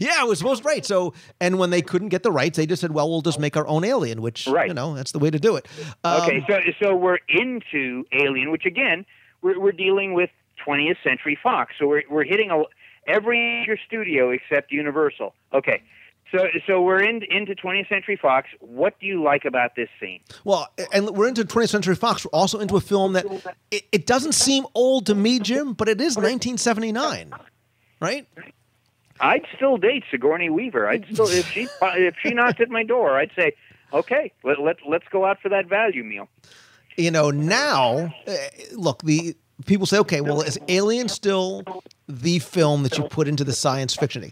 [0.00, 0.84] yeah, it was supposed right.
[0.84, 3.56] So, and when they couldn't get the rights, they just said, "Well, we'll just make
[3.56, 5.66] our own Alien," which you know that's the way to do it.
[6.04, 9.06] Um, Okay, so so we're into Alien, which again
[9.40, 10.30] we're we're dealing with
[10.66, 11.74] 20th Century Fox.
[11.78, 12.62] So we're we're hitting a,
[13.06, 15.34] every major studio except Universal.
[15.52, 15.82] Okay,
[16.32, 18.48] so so we're in, into 20th Century Fox.
[18.60, 20.20] What do you like about this scene?
[20.44, 22.24] Well, and we're into 20th Century Fox.
[22.24, 23.26] We're also into a film that
[23.70, 27.32] it, it doesn't seem old to me, Jim, but it is 1979,
[28.00, 28.26] right?
[29.20, 30.88] I'd still date Sigourney Weaver.
[30.88, 33.52] I'd still if she if she knocked at my door, I'd say,
[33.92, 36.28] okay, let let let's go out for that value meal.
[36.96, 38.34] You know, now, uh,
[38.72, 41.62] look, the people say, okay, well, is Alien still
[42.06, 44.30] the film that you put into the science fiction?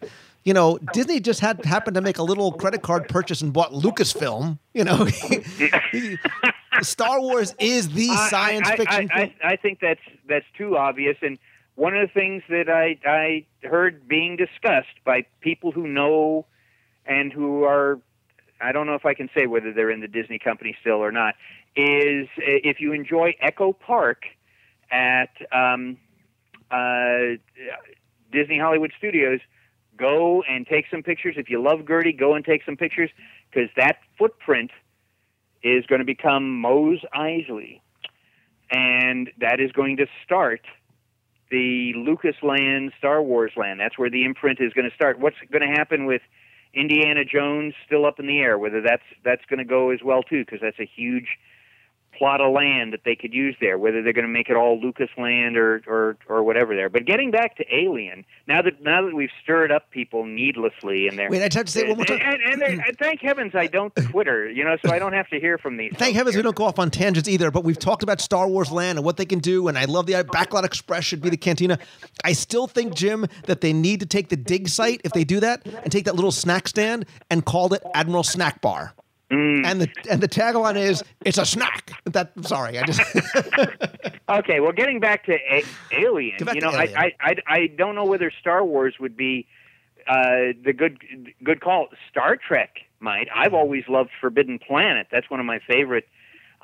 [0.50, 3.70] You know, Disney just had happened to make a little credit card purchase and bought
[3.70, 4.58] Lucasfilm.
[4.74, 5.06] You know,
[6.82, 11.16] Star Wars is the I- science I, fiction I, I think that's that's too obvious.
[11.22, 11.38] And
[11.76, 16.46] one of the things that I I heard being discussed by people who know
[17.06, 18.00] and who are
[18.60, 21.12] I don't know if I can say whether they're in the Disney company still or
[21.12, 21.36] not
[21.76, 24.24] is uh, if you enjoy Echo Park
[24.90, 25.96] at um,
[26.72, 27.36] uh,
[28.32, 29.38] Disney Hollywood Studios,
[30.00, 31.34] go and take some pictures.
[31.36, 33.10] If you love Gertie, go and take some pictures
[33.50, 34.70] because that footprint
[35.62, 37.80] is going to become Mos Eisley,
[38.70, 40.62] and that is going to start
[41.50, 43.80] the Lucas land, Star Wars land.
[43.80, 45.18] That's where the imprint is going to start.
[45.18, 46.22] What's going to happen with
[46.72, 48.56] Indiana Jones still up in the air?
[48.56, 51.26] Whether that's that's going to go as well too, because that's a huge
[52.20, 53.78] plot of land that they could use there.
[53.78, 56.90] Whether they're going to make it all Lucas land or or or whatever there.
[56.90, 61.16] But getting back to Alien, now that now that we've stirred up people needlessly in
[61.16, 61.30] there.
[61.30, 62.20] Wait, I just have to say one more time.
[62.20, 65.40] And, and, and thank heavens I don't Twitter, you know, so I don't have to
[65.40, 65.94] hear from these.
[65.96, 66.40] Thank heavens here.
[66.40, 69.04] we don't go off on tangents either, but we've talked about Star Wars Land and
[69.04, 71.78] what they can do, and I love the Backlot Express should be the cantina.
[72.22, 75.40] I still think, Jim, that they need to take the dig site, if they do
[75.40, 78.92] that, and take that little snack stand and call it Admiral Snack Bar.
[79.30, 79.64] Mm.
[79.64, 81.92] And the and the tagline is it's a snack.
[82.04, 83.00] That sorry, I just
[84.28, 86.96] Okay, well, getting back to a- Alien, back you know, Alien.
[86.96, 89.46] I, I, I, I don't know whether Star Wars would be
[90.08, 90.98] uh, the good
[91.44, 91.88] good call.
[92.10, 93.28] Star Trek might.
[93.34, 95.06] I've always loved Forbidden Planet.
[95.12, 96.08] That's one of my favorite.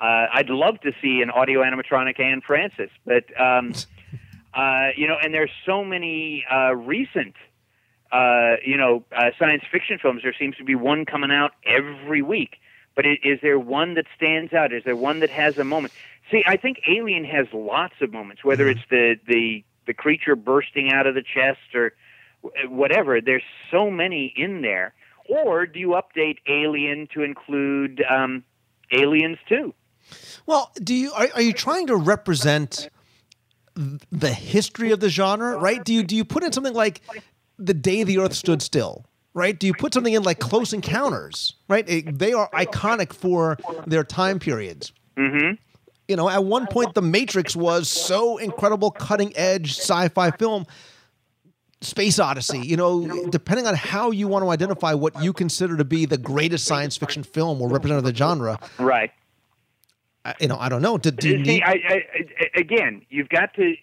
[0.01, 3.73] Uh, I'd love to see an audio animatronic Anne Francis, but um,
[4.55, 7.35] uh, you know, and there's so many uh, recent.
[8.13, 10.23] Uh, you know, uh, science fiction films.
[10.23, 12.57] There seems to be one coming out every week.
[12.95, 14.73] But is there one that stands out?
[14.73, 15.93] Is there one that has a moment?
[16.31, 18.43] See, I think Alien has lots of moments.
[18.43, 21.93] Whether it's the the the creature bursting out of the chest or
[22.69, 24.95] whatever, there's so many in there.
[25.29, 28.45] Or do you update Alien to include um,
[28.93, 29.75] Aliens too?
[30.47, 32.89] Well, do you are, are you trying to represent
[33.75, 35.85] the history of the genre, right?
[35.85, 37.03] Do you do you put in something like
[37.59, 39.59] the day the Earth stood still, right?
[39.59, 41.89] Do you put something in like Close Encounters, right?
[41.89, 44.93] It- they are iconic for their time periods.
[45.17, 45.55] Mm-hmm.
[46.09, 50.67] You know, at one point, The Matrix was so incredible, cutting edge sci-fi film.
[51.83, 55.85] Space Odyssey, you know, depending on how you want to identify what you consider to
[55.85, 59.11] be the greatest science fiction film or representative of the genre, Right.
[60.25, 60.97] I- you know, I don't know.
[60.97, 61.63] Do, do you See, need?
[61.65, 62.03] I, I,
[62.59, 63.75] again, you've got to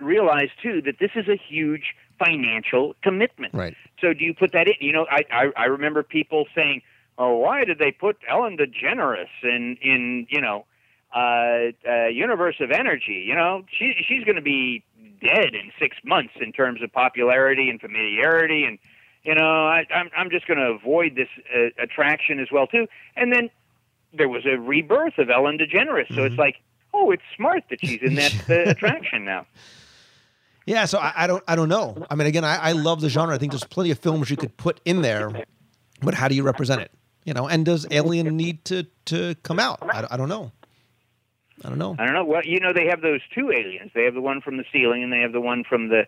[0.00, 3.54] realize too that this is a huge financial commitment.
[3.54, 3.74] Right.
[4.00, 4.74] So do you put that in?
[4.80, 6.82] You know, I I, I remember people saying,
[7.18, 10.66] "Oh, why did they put Ellen DeGeneres in in you know,
[11.14, 13.24] uh, uh, Universe of Energy?
[13.26, 14.84] You know, she she's going to be
[15.20, 18.78] dead in six months in terms of popularity and familiarity, and
[19.24, 22.86] you know, I, I'm I'm just going to avoid this uh, attraction as well too.
[23.16, 23.50] And then
[24.12, 26.56] there was a rebirth of Ellen DeGeneres, so it's like,
[26.92, 29.46] oh, it's smart that she's in that uh, attraction now.
[30.66, 32.06] Yeah, so I, I don't I don't know.
[32.10, 33.34] I mean, again, I, I love the genre.
[33.34, 35.44] I think there's plenty of films you could put in there,
[36.00, 36.90] but how do you represent it?
[37.24, 39.78] You know, and does Alien need to to come out?
[39.82, 40.52] I, I don't know.
[41.64, 41.96] I don't know.
[41.98, 42.24] I don't know.
[42.24, 43.92] Well, you know, they have those two aliens.
[43.94, 46.06] They have the one from the ceiling, and they have the one from the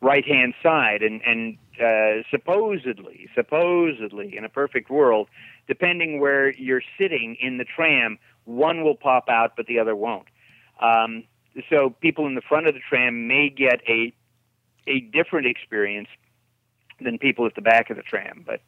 [0.00, 1.02] right hand side.
[1.02, 5.28] And and uh, supposedly, supposedly, in a perfect world,
[5.66, 10.26] depending where you're sitting in the tram, one will pop out, but the other won't.
[10.80, 11.24] Um,
[11.70, 14.12] so people in the front of the tram may get a
[14.88, 16.08] a different experience
[17.00, 18.60] than people at the back of the tram, but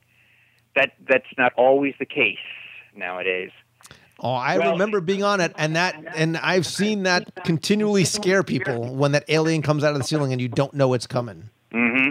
[0.74, 2.38] that that's not always the case
[2.94, 3.50] nowadays.
[4.20, 8.42] Oh, I Well- remember being on it, and that, and I've seen that continually scare
[8.42, 11.50] people when that alien comes out of the ceiling and you don't know it's coming.
[11.70, 12.08] hmm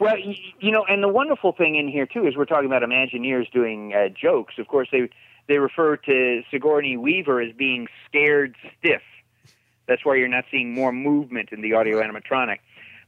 [0.00, 2.82] Well, y- you know, and the wonderful thing in here too is we're talking about
[2.82, 4.54] Imagineers doing uh, jokes.
[4.58, 5.08] Of course, they
[5.46, 8.54] they refer to Sigourney Weaver as being scared
[10.08, 12.58] why you're not seeing more movement in the audio animatronic.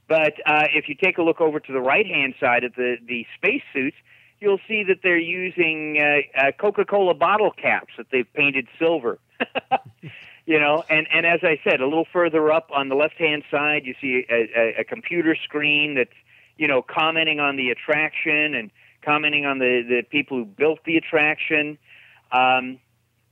[0.06, 2.96] But uh, if you take a look over to the right hand side of the
[3.06, 3.96] the spacesuits,
[4.40, 9.18] you'll see that they're using uh, uh, Coca-Cola bottle caps that they've painted silver.
[10.46, 13.44] you know, and and as I said, a little further up on the left hand
[13.50, 16.18] side, you see a, a, a computer screen that's
[16.58, 18.70] you know commenting on the attraction and
[19.02, 21.78] commenting on the the people who built the attraction.
[22.30, 22.78] Um,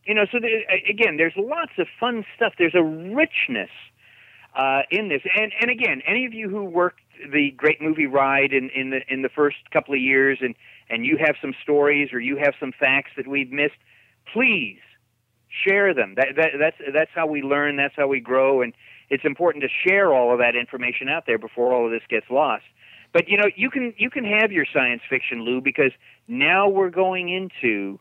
[0.09, 2.55] you know, so there, again, there's lots of fun stuff.
[2.59, 3.71] There's a richness
[4.57, 8.55] uh, in this, and and again, any of you who worked the Great Movie Ride
[8.55, 10.55] in in the in the first couple of years, and
[10.88, 13.77] and you have some stories or you have some facts that we've missed,
[14.33, 14.79] please
[15.66, 16.14] share them.
[16.16, 17.77] That, that that's that's how we learn.
[17.77, 18.73] That's how we grow, and
[19.11, 22.27] it's important to share all of that information out there before all of this gets
[22.31, 22.64] lost.
[23.12, 25.92] But you know, you can you can have your science fiction, Lou, because
[26.29, 28.01] now we're going into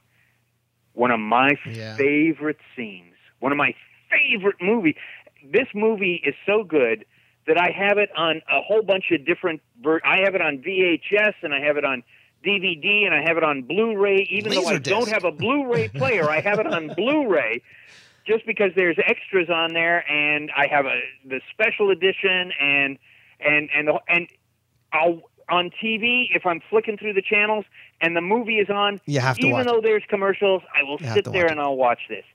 [0.97, 1.95] one of my Yeah.
[1.95, 3.73] favorite scenes, one of my
[4.09, 4.95] favorite movie.
[5.45, 7.05] This movie is so good
[7.45, 9.61] that I have it on a whole bunch of different.
[9.81, 12.03] Ver- I have it on VHS and I have it on
[12.43, 14.27] DVD and I have it on Blu-ray.
[14.31, 14.83] Even though I Laserdisc.
[14.83, 17.61] don't have a Blu-ray player, I have it on Blu-ray
[18.25, 22.97] just because there's extras on there, and I have a the special edition and
[23.39, 24.27] and and the, and
[24.91, 27.65] I'll on TV if I'm flicking through the channels
[28.01, 28.99] and the movie is on.
[29.05, 31.99] You have to even though there's commercials, I will You sit there and I'll watch
[32.09, 32.25] this.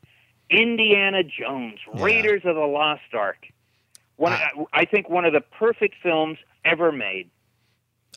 [0.51, 2.05] Indiana Jones, Yeah.
[2.05, 3.47] Raiders of the Lost Ark.
[4.17, 4.65] One, Ah.
[4.73, 7.31] I think one of the perfect films ever made.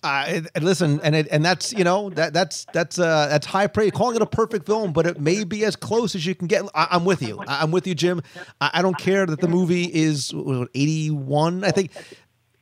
[0.03, 3.89] Uh, listen, and it, and that's you know that that's that's uh that's high praise.
[3.91, 6.63] Calling it a perfect film, but it may be as close as you can get.
[6.75, 7.39] I, I'm with you.
[7.47, 8.21] I, I'm with you, Jim.
[8.61, 10.31] I, I don't care that the movie is
[10.75, 11.63] 81.
[11.63, 11.91] I think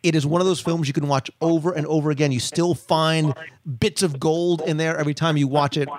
[0.03, 2.31] it is one of those films you can watch over and over again.
[2.31, 3.33] You still find
[3.79, 5.89] bits of gold in there every time you watch it.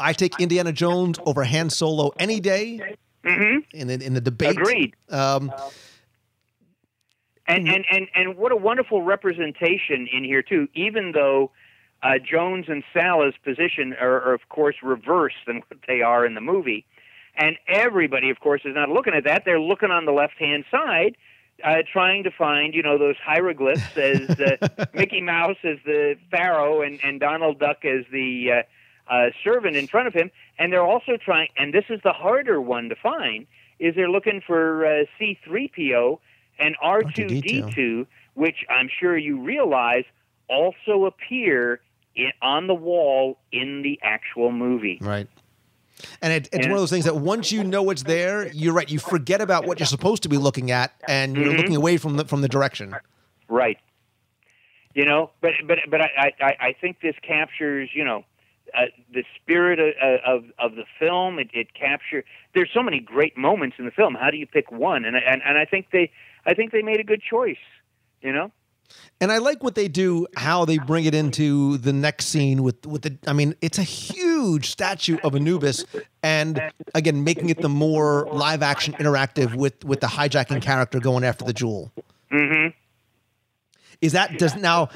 [0.00, 4.50] I take Indiana Jones over Han Solo any day hmm in the, in the debate.
[4.50, 4.94] Agreed.
[5.10, 5.52] Um,
[7.48, 10.68] And, and and and what a wonderful representation in here too.
[10.74, 11.50] Even though
[12.02, 16.34] uh, Jones and Sallah's position are, are of course reversed than what they are in
[16.34, 16.84] the movie,
[17.34, 19.44] and everybody of course is not looking at that.
[19.46, 21.16] They're looking on the left hand side,
[21.64, 26.82] uh, trying to find you know those hieroglyphs as uh, Mickey Mouse as the Pharaoh
[26.82, 30.86] and and Donald Duck as the uh, uh, servant in front of him, and they're
[30.86, 31.48] also trying.
[31.56, 33.46] And this is the harder one to find.
[33.78, 36.20] Is they're looking for uh, C three PO
[36.58, 40.04] and R2D2, which I'm sure you realize
[40.48, 41.80] also appear
[42.16, 44.98] in, on the wall in the actual movie.
[45.00, 45.28] Right.
[46.22, 48.72] And it, it's And- one of those things that once you know it's there, you're
[48.72, 48.90] right.
[48.90, 52.16] You forget about what you're supposed to be looking at, and you're looking away from
[52.16, 52.94] the from the direction.
[53.48, 53.78] Right.
[54.94, 58.24] You know, but but but I I, I think this captures you know
[58.74, 61.38] uh, the spirit of, of of the film.
[61.38, 62.24] It, it capture.
[62.54, 64.14] There's so many great moments in the film.
[64.14, 65.04] How do you pick one?
[65.04, 66.10] And and and I think they
[66.46, 67.56] I think they made a good choice.
[68.22, 68.50] You know.
[69.20, 72.86] And I like what they do, how they bring it into the next scene with
[72.86, 73.18] with the.
[73.26, 75.84] I mean, it's a huge statue of Anubis,
[76.22, 76.60] and
[76.94, 81.44] again, making it the more live action interactive with with the hijacking character going after
[81.44, 81.92] the jewel.
[82.32, 82.68] Mm-hmm.
[84.00, 84.88] Is that does now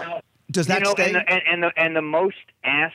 [0.50, 1.06] does that you know, stay?
[1.06, 2.94] and the, and, and the and the most asked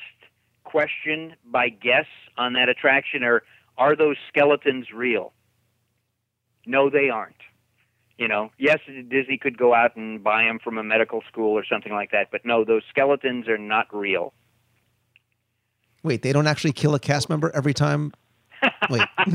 [0.64, 3.44] question by guests on that attraction are
[3.78, 5.34] are those skeletons real?
[6.66, 7.36] No, they aren't.
[8.18, 11.64] You know, yes, Disney could go out and buy them from a medical school or
[11.64, 14.34] something like that, but no, those skeletons are not real.
[16.04, 18.12] Wait, they don't actually kill a cast member every time.
[18.90, 19.04] Wait,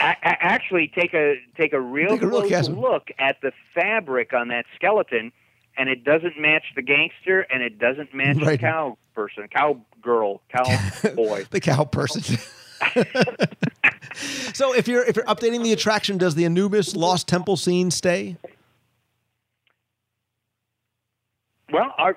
[0.00, 3.52] A- a- actually, take a take a real Take a real close look at the
[3.74, 5.32] fabric on that skeleton,
[5.76, 10.40] and it doesn't match the gangster, and it doesn't match the cow person, cow girl,
[10.48, 10.64] cow
[11.14, 11.44] boy.
[11.50, 12.38] the cow person.
[14.52, 18.36] So if you're if you're updating the attraction, does the Anubis Lost Temple scene stay?
[21.72, 22.16] Well, our,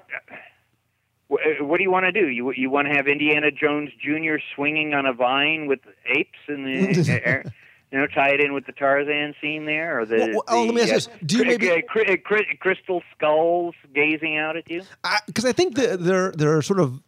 [1.28, 2.28] what do you want to do?
[2.28, 4.36] You you want to have Indiana Jones Jr.
[4.56, 7.44] swinging on a vine with apes in the air?
[7.92, 10.62] You know, tie it in with the Tarzan scene there, or the, Well, well, oh,
[10.62, 11.10] the, let me ask you this.
[11.26, 14.84] Do you uh, uh, cri- maybe- cri- cri- crystal skulls gazing out at you?
[15.28, 17.02] Because I, think the, there there are sort of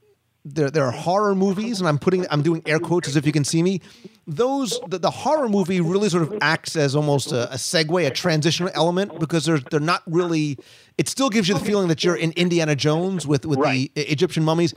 [0.45, 3.31] there there are horror movies, and I'm putting I'm doing air quotes as if you
[3.31, 3.81] can see me.
[4.27, 8.11] Those the, the horror movie really sort of acts as almost a, a segue, a
[8.11, 10.57] transitional element because they're they're not really.
[10.97, 13.93] It still gives you the feeling that you're in Indiana Jones with with Right.
[13.95, 14.73] the Egyptian mummies.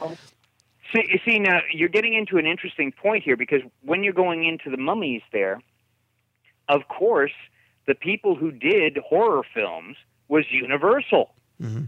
[0.95, 4.45] See, you see, now you're getting into an interesting point here because when you're going
[4.45, 5.61] into the mummies, there,
[6.69, 7.33] of course,
[7.87, 9.97] the people who did horror films
[10.29, 11.35] was Universal.
[11.61, 11.85] Mm-hmm.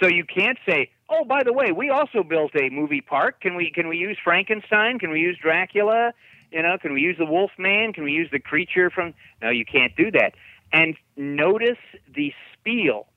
[0.00, 3.40] So you can't say, "Oh, by the way, we also built a movie park.
[3.40, 4.98] Can we can we use Frankenstein?
[4.98, 6.12] Can we use Dracula?
[6.50, 7.92] You know, can we use the Wolf Man?
[7.92, 10.34] Can we use the creature from?" No, you can't do that.
[10.72, 11.78] And notice
[12.14, 13.08] the spiel.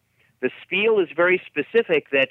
[0.42, 2.30] The spiel is very specific that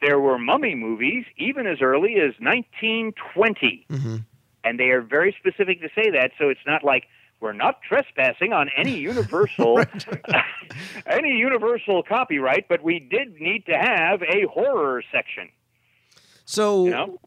[0.00, 3.86] there were mummy movies even as early as 1920.
[3.90, 4.16] Mm-hmm.
[4.64, 7.04] And they are very specific to say that, so it's not like
[7.40, 9.80] we're not trespassing on any universal
[11.06, 15.48] any universal copyright, but we did need to have a horror section.
[16.44, 17.18] So You know?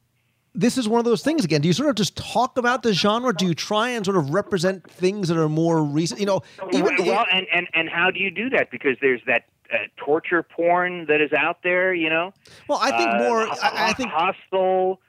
[0.54, 1.62] this is one of those things again.
[1.62, 3.34] Do you sort of just talk about the genre?
[3.34, 6.20] Do you try and sort of represent things that are more recent?
[6.20, 6.42] You know,
[6.74, 8.72] even well, and, and and how do you do that?
[8.72, 11.94] Because there's that uh, torture porn that is out there.
[11.94, 12.34] You know,
[12.68, 13.42] well, I think Uh, more.
[13.48, 15.00] I, I think Hostel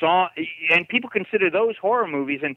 [0.00, 0.28] saw,
[0.74, 2.40] and people consider those horror movies.
[2.42, 2.56] And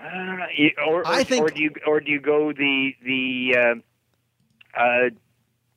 [0.00, 2.52] I don't know, you- or, or, I think- or do you or do you go
[2.52, 5.10] the the uh, uh,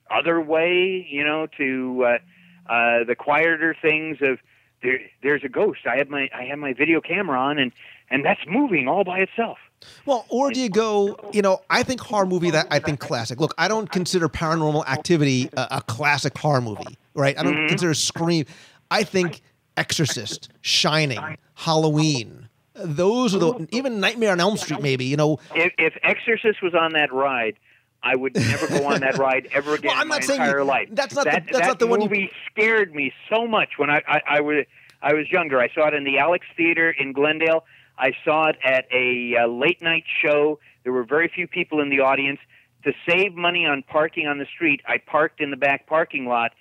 [0.10, 1.06] other way?
[1.10, 4.40] You know, to uh, uh, the quieter things of
[4.82, 5.00] there.
[5.22, 5.82] There's a ghost.
[5.86, 7.72] I have my I have my video camera on, and
[8.10, 9.58] and that's moving all by itself.
[10.06, 13.42] Well, or do you go, you know, I think horror movie that I think classic.
[13.42, 17.38] Look, I don't consider paranormal activity a, a classic horror movie, right?
[17.38, 18.46] I don't consider Scream.
[18.90, 19.42] I think
[19.76, 21.20] Exorcist, Shining,
[21.56, 22.43] Halloween.
[22.76, 25.40] Those are the even Nightmare on Elm Street, maybe, you know.
[25.56, 27.56] if, if Exorcist was on that ride,
[28.02, 30.66] I would never go on that ride ever again Well, I'm not saying entire you-
[30.66, 30.90] life.
[30.92, 33.90] that's not the- that's that not the one you- movie scared me so much when
[33.90, 34.66] I, I, I was
[35.02, 35.60] I was younger.
[35.60, 37.66] I saw it in the Alex Theater in Glendale.
[37.98, 40.60] I saw it at a uh, late night show.
[40.84, 42.40] There were very few people in the audience.
[42.86, 46.52] To save money on parking on the street, I parked in the back parking lot,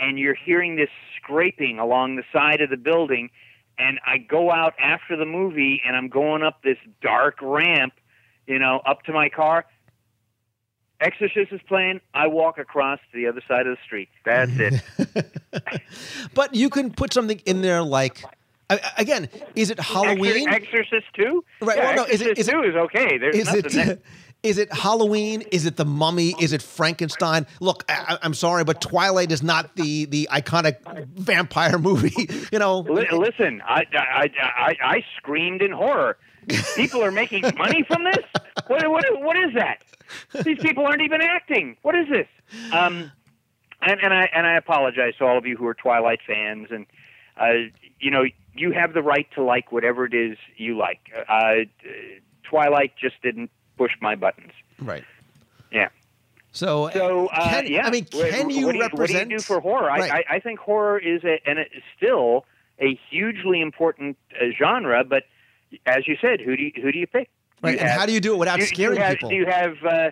[0.00, 3.30] and you're hearing this scraping along the side of the building.
[3.78, 7.92] And I go out after the movie, and I'm going up this dark ramp,
[8.46, 9.64] you know, up to my car.
[11.00, 12.00] Exorcist is playing.
[12.12, 14.08] I walk across to the other side of the street.
[14.24, 14.82] That's it.
[16.34, 18.22] But you can put something in there like,
[18.68, 20.46] I- I- again, is it Halloween?
[20.48, 21.44] Exor- Exorcist two.
[21.60, 23.18] Right, Yeah, well, no, Exorcist is it- two is okay.
[23.18, 23.98] There's is nothing it there.
[24.42, 25.42] is it Halloween?
[25.52, 26.34] Is it the Mummy?
[26.38, 27.46] Is it Frankenstein?
[27.60, 30.76] Look, I, I'm sorry, but Twilight is not the the iconic
[31.14, 32.28] vampire movie.
[32.50, 36.16] You know, Li- listen, I, I, I, I screamed in horror.
[36.76, 38.24] People are making money from this.
[38.68, 39.82] What, what, what is that?
[40.44, 41.76] These people aren't even acting.
[41.82, 42.26] What is this?
[42.72, 43.12] Um,
[43.82, 46.86] and, and I and I apologize to all of you who are Twilight fans, and
[47.38, 47.70] uh,
[48.00, 48.24] you know
[48.54, 51.00] you have the right to like whatever it is you like.
[51.28, 51.66] Uh,
[52.44, 54.52] Twilight just didn't push my buttons.
[54.80, 55.04] right?
[55.72, 55.88] Yeah.
[56.52, 58.98] So, So uh, can, yeah, I mean, can what, you what do represent?
[58.98, 59.86] What do you do for horror?
[59.86, 60.10] Right.
[60.10, 62.44] I, I, I think horror is a, and it's still
[62.80, 65.04] a hugely important uh, genre.
[65.04, 65.24] But
[65.86, 67.30] as you said, who do you, who do you pick?
[67.62, 69.12] Right, you and have- how do you do it without do, you- do scaring have,
[69.14, 69.28] people?
[69.30, 70.10] Do you have uh,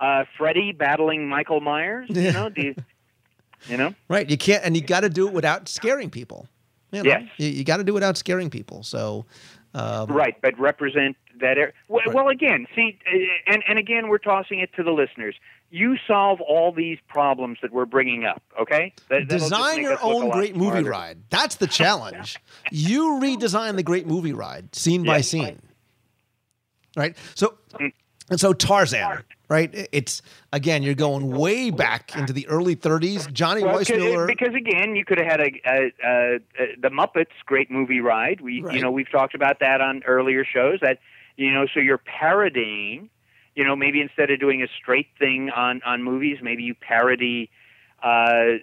[0.00, 2.08] uh, Freddy battling Michael Myers?
[2.10, 2.74] You know, do you,
[3.68, 3.94] you know?
[4.08, 6.48] right, you can't, and you got to do it without scaring people.
[6.92, 7.10] You know?
[7.10, 7.22] Yes.
[7.38, 8.82] you, you got to do it without scaring people.
[8.82, 9.26] So,
[9.78, 11.56] um, Right, but represent that.
[11.88, 12.14] Well, Right.
[12.14, 15.34] well, again, see, uh, and and again, we're tossing it to the listeners.
[15.70, 18.42] You solve all these problems that we're bringing up.
[18.60, 20.90] Okay, That- design your us look a own great movie smarter.
[20.90, 21.18] ride.
[21.30, 22.38] That's the challenge.
[22.72, 25.60] you redesign the great movie ride, scene by scene.
[26.96, 27.16] Right.
[27.34, 27.92] So, Mm.
[28.30, 29.22] and so Tarzan.
[29.48, 29.88] Right.
[29.92, 30.20] It's
[30.52, 33.32] again, you're going way back into the early 30s.
[33.32, 34.26] Johnny Well, Weissmuller.
[34.26, 38.42] because again, you could have had a, a, a, a the Muppets great movie ride.
[38.42, 38.74] We Right.
[38.76, 40.80] you know we've talked about that on earlier shows.
[40.82, 40.98] That
[41.36, 43.08] you know, so you're parodying.
[43.54, 47.48] You know, maybe instead of doing a straight thing on on movies, maybe you parody
[48.02, 48.56] uh, uh,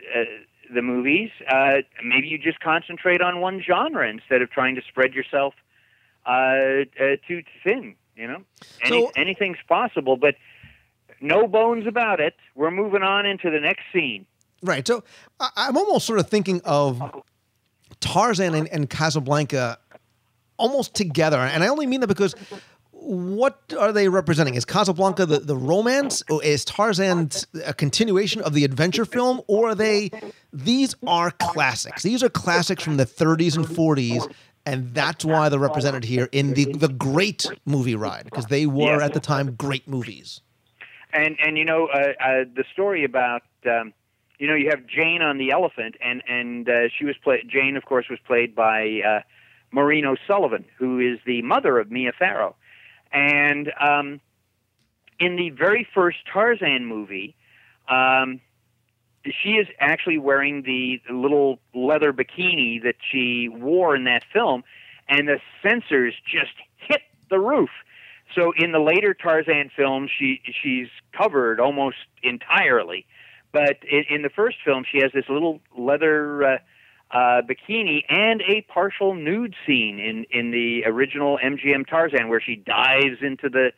[0.74, 1.32] the movies.
[1.50, 5.56] Uh, maybe you just concentrate on one genre instead of trying to spread yourself
[6.28, 6.30] uh,
[7.00, 7.96] uh, too thin.
[8.16, 8.44] You know,
[8.84, 10.36] Any, So- anything's possible, but
[11.22, 12.36] no bones about it.
[12.56, 14.26] We're moving on into the next scene.
[14.62, 14.88] Right.
[14.88, 15.04] So
[15.40, 17.02] I'm almost sort of thinking of
[18.00, 19.78] Tarzan and, and Casablanca
[20.58, 21.38] almost together.
[21.38, 22.36] And I only mean that because
[22.92, 24.56] what are they representing?
[24.56, 26.24] Is Casablanca the, the romance?
[26.30, 27.30] Or is Tarzan
[27.66, 29.42] a continuation of the adventure film?
[29.48, 30.10] Or are they,
[30.52, 32.04] these are classics.
[32.04, 34.32] These are classics from the 30s and 40s.
[34.66, 39.00] And that's why they're represented here in the, the great movie ride, because they were
[39.00, 40.42] at the time great movies.
[41.16, 43.94] And and you know uh, uh, the story about um,
[44.38, 47.48] you know you have Jane on the elephant, and and uh, she was played.
[47.48, 49.22] Jane, of course, was played by uh,
[49.72, 52.56] Maureen O'Sullivan, who is the mother of Mia Farrow.
[53.12, 54.20] And um,
[55.20, 57.36] in the very first Tarzan movie,
[57.90, 58.42] um,
[59.42, 64.64] she is actually wearing the little leather bikini that she wore in that film,
[65.08, 67.70] and the censors just hit the roof.
[68.36, 73.06] So in the later Tarzan films, she she's covered almost entirely,
[73.52, 76.58] but in, in the first film, she has this little leather uh,
[77.12, 82.56] uh, bikini and a partial nude scene in in the original MGM Tarzan, where she
[82.56, 83.72] dives into the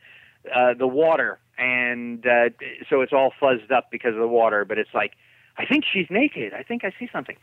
[0.54, 2.50] uh, the water, and uh,
[2.90, 4.66] so it's all fuzzed up because of the water.
[4.66, 5.14] But it's like,
[5.58, 6.54] I think she's naked.
[6.54, 7.38] I think I see something,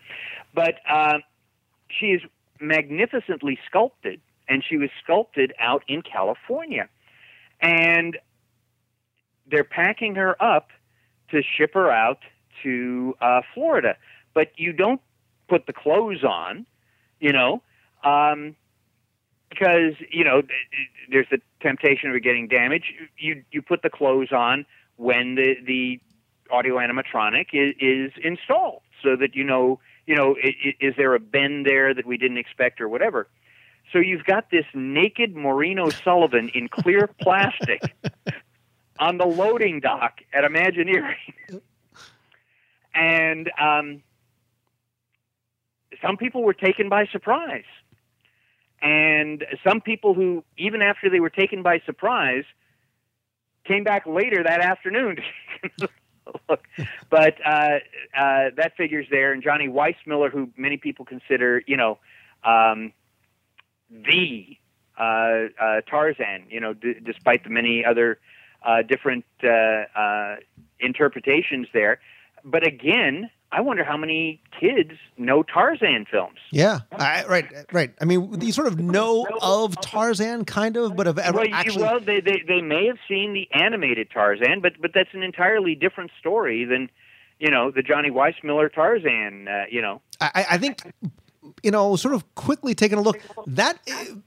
[0.53, 1.19] but uh,
[1.89, 2.23] she is
[2.61, 6.89] magnificently sculpted, and she was sculpted out in California,
[7.65, 8.19] and
[9.51, 10.69] they're packing her up
[11.31, 12.19] to ship her out
[12.63, 13.97] to uh, Florida.
[14.35, 15.01] But you don't
[15.49, 16.67] put the clothes on,
[17.21, 17.63] you know,
[18.05, 18.55] um,
[19.49, 20.43] because you know
[21.11, 22.87] there's the temptation of getting damaged.
[23.17, 26.01] You you put the clothes on when the the
[26.51, 30.37] audio animatronic is, is installed, so that you know you know
[30.81, 33.29] is there a bend there that we didn't expect or whatever.
[33.93, 37.83] So you've got this naked Maureen Sullivan in clear plastic
[38.99, 41.17] on the loading dock at Imagineering,
[42.95, 44.03] and um,
[46.03, 47.65] some people were taken by surprise.
[48.83, 52.45] And some people who, even after they were taken by surprise,
[53.65, 55.17] came back later that afternoon.
[55.79, 55.89] to
[56.49, 56.65] Look,
[57.11, 57.79] but uh,
[58.17, 59.33] uh, that figures there.
[59.33, 61.99] And Johnny Weissmuller, who many people consider, you know,
[62.45, 62.93] um,
[63.91, 64.57] the
[64.99, 65.03] uh,
[65.61, 68.19] uh, Tarzan, you know, d- despite the many other
[68.65, 69.49] uh, different uh,
[69.99, 70.37] uh,
[70.81, 72.01] interpretations there.
[72.45, 76.39] But again, I wonder how many kids know Tarzan films.
[76.51, 77.95] Yeah, I, right, right.
[78.01, 81.83] I mean, you sort of know of Tarzan, kind of, but have ever well, actually.
[81.83, 85.77] well, they, they they may have seen the animated Tarzan, but but that's an entirely
[85.77, 86.91] different story than
[87.39, 89.47] you know the Johnny Weissmuller Tarzan.
[89.47, 90.83] Uh, you know, I, I think,
[91.63, 93.19] you know, sort of quickly taking a look.
[93.47, 94.23] That In-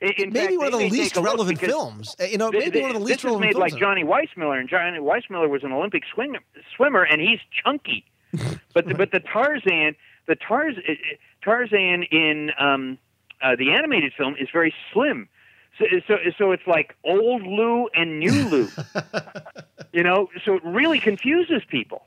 [0.00, 2.16] in maybe fact, one of the least take a look relevant films.
[2.20, 3.72] You know, maybe one of the this least is relevant made films.
[3.72, 6.04] like Johnny Weissmuller, and Johnny Weissmuller was an Olympic
[6.76, 8.04] swimmer, and he's chunky.
[8.74, 10.92] but the, but the Tarzan, the Tarz, uh,
[11.42, 12.98] Tarzan in um,
[13.42, 15.28] uh, the animated film is very slim.
[15.78, 18.68] So, so, so it's like old Lou and new Lou.
[19.92, 22.04] you know, so it really confuses people.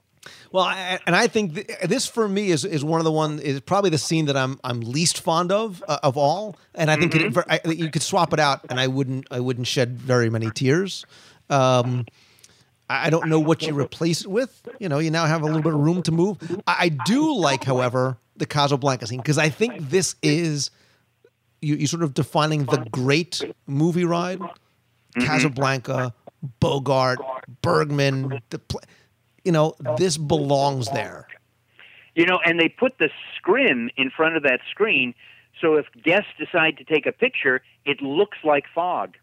[0.52, 3.40] Well, I, and I think th- this for me is is one of the one
[3.40, 6.96] is probably the scene that I'm I'm least fond of uh, of all, and I
[6.98, 7.40] think Mm-hmm.
[7.40, 10.52] it, I, you could swap it out, and I wouldn't I wouldn't shed very many
[10.52, 11.06] tears.
[11.50, 12.06] Um,
[12.90, 14.62] I don't know what you replace it with.
[14.80, 16.38] You know, you now have a little bit of room to move.
[16.68, 20.70] I, I do like, however, the Casablanca scene because I think this is
[21.62, 24.42] you you sort of defining the great movie ride.
[25.20, 26.14] Casablanca,
[26.60, 27.20] Bogart,
[27.62, 28.82] Bergman, the pl-
[29.44, 31.28] you know, this belongs there.
[32.16, 35.14] You know, and they put the scrim in front of that screen,
[35.60, 39.16] so if guests decide to take a picture, it looks like fog.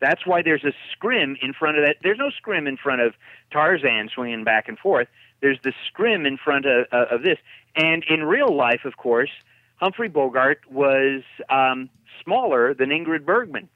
[0.00, 1.96] That's why there's a scrim in front of that.
[2.02, 3.14] There's no scrim in front of
[3.52, 5.08] Tarzan swinging back and forth.
[5.40, 7.38] There's the scrim in front of, uh, of this.
[7.76, 9.30] And in real life, of course,
[9.76, 11.88] Humphrey Bogart was um,
[12.22, 13.68] smaller than Ingrid Bergman.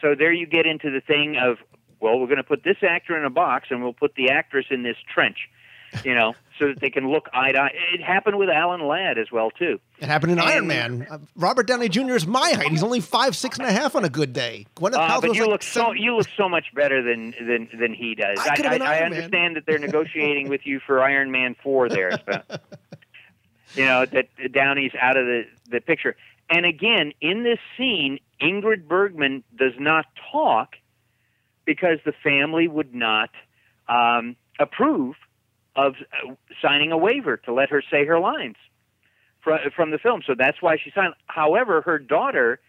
[0.00, 1.58] So there you get into the thing of,
[2.04, 4.66] well, we're going to put this actor in a box and we'll put the actress
[4.70, 5.48] in this trench,
[6.04, 7.70] you know, so that they can look eye to eye.
[7.94, 9.80] It happened with Alan Ladd as well, too.
[10.00, 11.06] It happened in Iron Man.
[11.10, 12.12] Uh, Robert Downey Jr.
[12.12, 12.68] is my height.
[12.68, 14.66] He's only five, six and a half on a good day.
[14.76, 17.94] Gwyneth Uh, but you like look so you look so much better than than than
[17.94, 18.38] he does.
[18.38, 22.20] I could've been I, understand that they're negotiating with you for Iron Man four there.
[22.30, 22.42] So,
[23.76, 26.16] you know that Downey's out of the the picture.
[26.50, 30.76] And again, in this scene, Ingrid Bergman does not talk
[31.64, 33.30] because the family would not
[33.88, 35.16] um, approve
[35.76, 38.56] of uh, signing a waiver to let her say her lines
[39.42, 40.22] from from the film.
[40.26, 41.14] So that's why she signed.
[41.26, 42.60] However, her daughter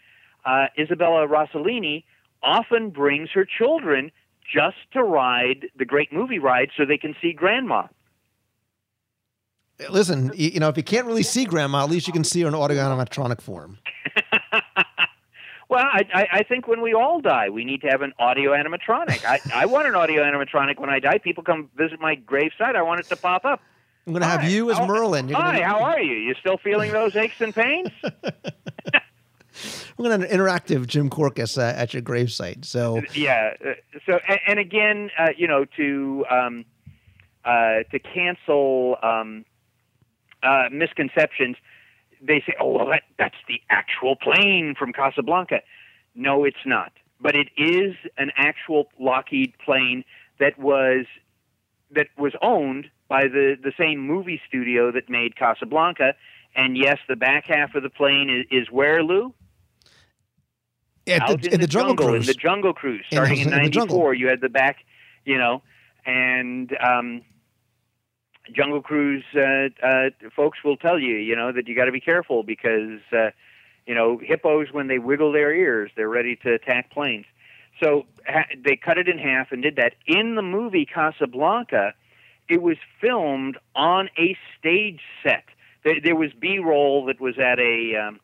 [0.45, 2.03] uh, Isabella Rossellini
[2.43, 4.11] often brings her children
[4.53, 7.87] just to ride the great movie ride so they can see grandma.
[9.89, 12.41] Listen, you, you know, if you can't really see Grandma, at least you can see
[12.41, 13.77] her in audio animatronic form.
[15.67, 18.51] Well, I, I, I think when we all die, we need to have an audio
[18.51, 19.25] animatronic.
[19.25, 21.17] I, I want an audio animatronic when I die.
[21.17, 22.75] People come visit my gravesite.
[22.75, 23.61] I want it to pop up.
[24.05, 25.27] I'm going to have you as Merlin.
[25.27, 26.13] You're Hi, gonna, how are you?
[26.13, 27.89] You still feeling those aches and pains?
[29.97, 32.65] We're going to have an interactive Jim Korkis uh, at your gravesite.
[32.65, 33.53] So, yeah.
[33.65, 33.71] uh,
[34.05, 36.65] So, and, and again, uh, you know, to um,
[37.45, 39.45] uh, to cancel um,
[40.43, 41.55] uh, misconceptions,
[42.21, 45.61] they say, "Oh, well, that, that's the actual plane from Casablanca."
[46.15, 46.91] No, it's not.
[47.19, 50.03] But it is an actual Lockheed plane
[50.39, 51.05] that was
[51.91, 56.15] that was owned by the the same movie studio that made Casablanca.
[56.55, 59.33] And yes, the back half of the plane is, is where Lou
[61.11, 62.27] out the, in, in the Jungle jungle, Cruise.
[62.27, 64.77] In the Jungle Cruise, starting in in the '94, you had the back,
[65.25, 65.61] you know,
[66.05, 67.21] and um,
[68.51, 71.99] Jungle Cruise uh, uh, folks will tell you, you know, that you got to be
[71.99, 73.31] careful because, uh,
[73.85, 77.25] you know, hippos when they wiggle their ears, they're ready to attack planes.
[77.81, 79.93] So ha- they cut it in half and did that.
[80.07, 81.93] In the movie Casablanca,
[82.47, 85.45] it was filmed on a stage set.
[85.83, 88.19] There, there was B-roll that was at a um,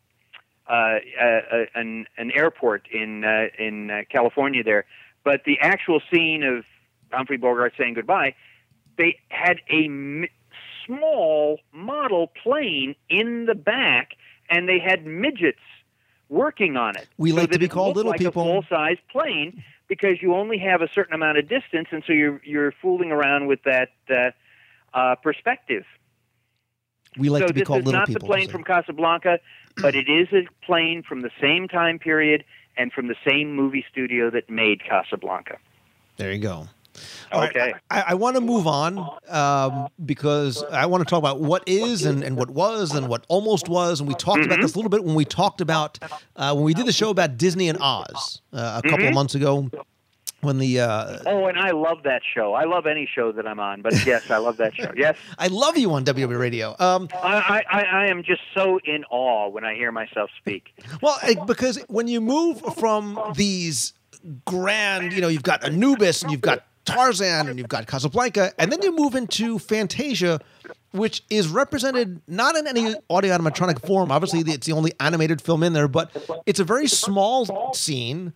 [0.69, 4.85] uh, uh, an an airport in uh, in uh, California there,
[5.23, 6.63] but the actual scene of
[7.11, 8.35] Humphrey Bogart saying goodbye,
[8.97, 10.27] they had a m-
[10.85, 14.15] small model plane in the back,
[14.49, 15.59] and they had midgets
[16.29, 17.07] working on it.
[17.17, 18.41] We so like to be called little like people.
[18.43, 22.41] A full-size plane because you only have a certain amount of distance, and so you're
[22.43, 24.31] you're fooling around with that uh,
[24.93, 25.85] uh, perspective
[27.17, 28.13] we like so to be called little people.
[28.13, 29.39] this is not the plane from Casablanca,
[29.77, 32.43] but it is a plane from the same time period
[32.77, 35.57] and from the same movie studio that made Casablanca.
[36.17, 36.67] There you go.
[37.33, 37.73] Okay.
[37.89, 42.05] I, I want to move on um, because I want to talk about what is
[42.05, 43.99] and, and what was and what almost was.
[43.99, 44.51] And we talked Mm-hmm.
[44.51, 45.99] about this a little bit when we talked about
[46.35, 49.07] uh, when we did the show about Disney and Oz uh, a couple Mm-hmm.
[49.07, 49.69] of months ago.
[50.41, 52.53] When the uh, Oh, and I love that show.
[52.53, 54.91] I love any show that I'm on, but yes, I love that show.
[54.97, 56.75] Yes, I love you on WDW Radio.
[56.79, 60.73] Um, I, I, I am just so in awe when I hear myself speak.
[60.99, 63.93] Well, because when you move from these
[64.45, 68.71] grand, you know, you've got Anubis and you've got Tarzan and you've got Casablanca, and
[68.71, 70.39] then you move into Fantasia,
[70.91, 74.11] which is represented not in any audio animatronic form.
[74.11, 76.11] Obviously, it's the only animated film in there, but
[76.45, 78.33] it's a very small scene,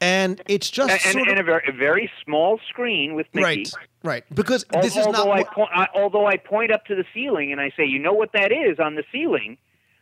[0.00, 3.26] and it's just And, and, sort and of a, very, a very small screen with
[3.34, 3.44] Mickey.
[3.44, 3.72] right,
[4.02, 4.24] right.
[4.34, 5.28] Because this is not.
[5.28, 8.12] I, point, I although I point up to the ceiling and I say, you know
[8.14, 9.58] what that is on the ceiling?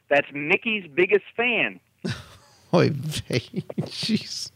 [0.08, 1.80] That's Mickey's biggest fan.
[2.74, 3.40] Oy vey,
[3.80, 4.50] jeez.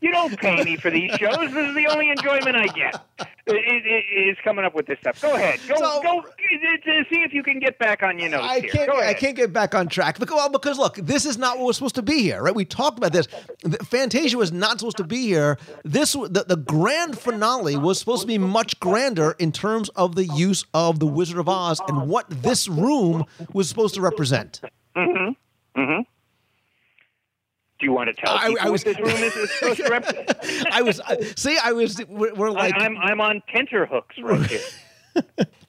[0.00, 1.36] You don't pay me for these shows.
[1.52, 3.04] This is the only enjoyment I get.
[3.18, 3.26] It,
[3.56, 5.20] it, it is coming up with this stuff.
[5.20, 5.58] Go ahead.
[5.66, 8.70] Go So- go to see if you can get back on your notes I here.
[8.70, 8.90] can't.
[8.90, 10.18] Go I can't get back on track.
[10.18, 12.54] Because, well, because look, this is not what was supposed to be here, right?
[12.54, 13.26] We talked about this.
[13.84, 15.58] Fantasia was not supposed to be here.
[15.84, 20.26] This the, the grand finale was supposed to be much grander in terms of the
[20.26, 24.60] use of the Wizard of Oz and what this room was supposed to represent.
[24.96, 25.80] Mm-hmm.
[25.80, 26.00] Mm-hmm.
[27.78, 29.88] Do you want to tell I- I was- what this room is, is supposed to
[29.90, 30.66] represent?
[30.72, 34.44] I was uh, see, I was we're, we're I, like I'm I'm on tenterhooks right
[34.50, 34.60] here.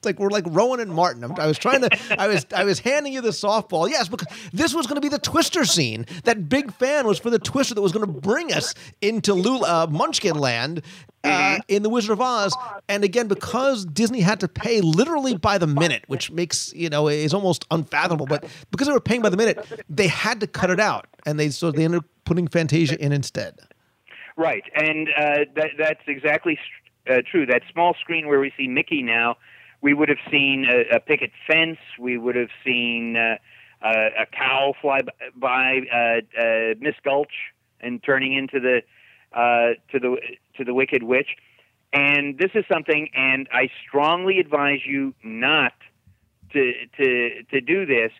[0.00, 1.22] It's like we're like Rowan and Martin.
[1.22, 1.90] I'm, I was trying to.
[2.18, 2.46] I was.
[2.54, 3.88] I was handing you the softball.
[3.88, 6.06] Yes, because this was going to be the Twister scene.
[6.24, 9.84] That big fan was for the Twister that was going to bring us into Lula,
[9.84, 10.82] uh, Munchkin Land
[11.24, 12.56] uh, in the Wizard of Oz.
[12.88, 17.08] And again, because Disney had to pay literally by the minute, which makes you know
[17.08, 18.26] is almost unfathomable.
[18.26, 21.38] But because they were paying by the minute, they had to cut it out, and
[21.38, 23.58] they so they ended up putting Fantasia in instead.
[24.36, 26.58] Right, and uh, that that's exactly
[27.08, 27.46] uh, true.
[27.46, 29.36] That small screen where we see Mickey now,
[29.80, 31.78] we would have seen a, a picket fence.
[31.98, 33.36] We would have seen uh,
[33.82, 35.00] uh, a cow fly
[35.34, 37.32] by uh, uh, Miss Gulch
[37.80, 38.82] and turning into the
[39.32, 40.16] uh, to the
[40.56, 41.36] to the Wicked Witch.
[41.92, 45.72] And this is something, and I strongly advise you not
[46.52, 48.12] to to to do this.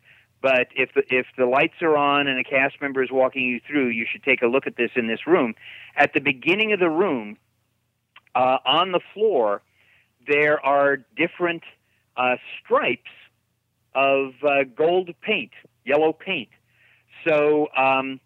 [0.42, 3.60] But if the, if the lights are on and a cast member is walking you
[3.66, 5.54] through, you should take a look at this in this room.
[5.96, 7.36] At the beginning of the room,
[8.40, 9.60] uh, on the floor,
[10.26, 11.62] there are different
[12.16, 13.10] uh, stripes
[13.94, 15.50] of uh, gold paint,
[15.84, 16.48] yellow paint.
[17.26, 18.18] So, um,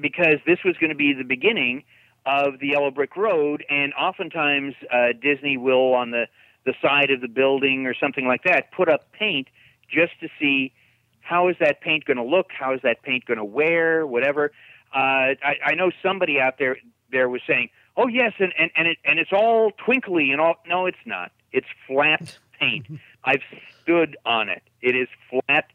[0.00, 1.84] because this was going to be the beginning
[2.24, 6.28] of the Yellow Brick Road, and oftentimes uh, Disney will, on the,
[6.64, 9.48] the side of the building or something like that, put up paint
[9.90, 10.72] just to see
[11.20, 14.50] how is that paint going to look, how is that paint going to wear, whatever.
[14.94, 16.78] Uh, I, I know somebody out there
[17.12, 20.56] there was saying, "Oh yes, and and and, it, and it's all twinkly and all."
[20.66, 21.32] No, it's not.
[21.52, 22.86] It's flat paint.
[23.24, 23.42] I've
[23.82, 24.62] stood on it.
[24.80, 25.66] It is flat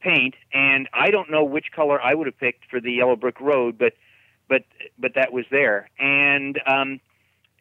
[0.00, 3.40] paint, and I don't know which color I would have picked for the Yellow Brick
[3.40, 3.94] Road, but
[4.48, 4.64] but
[4.98, 5.88] but that was there.
[5.98, 7.00] And um,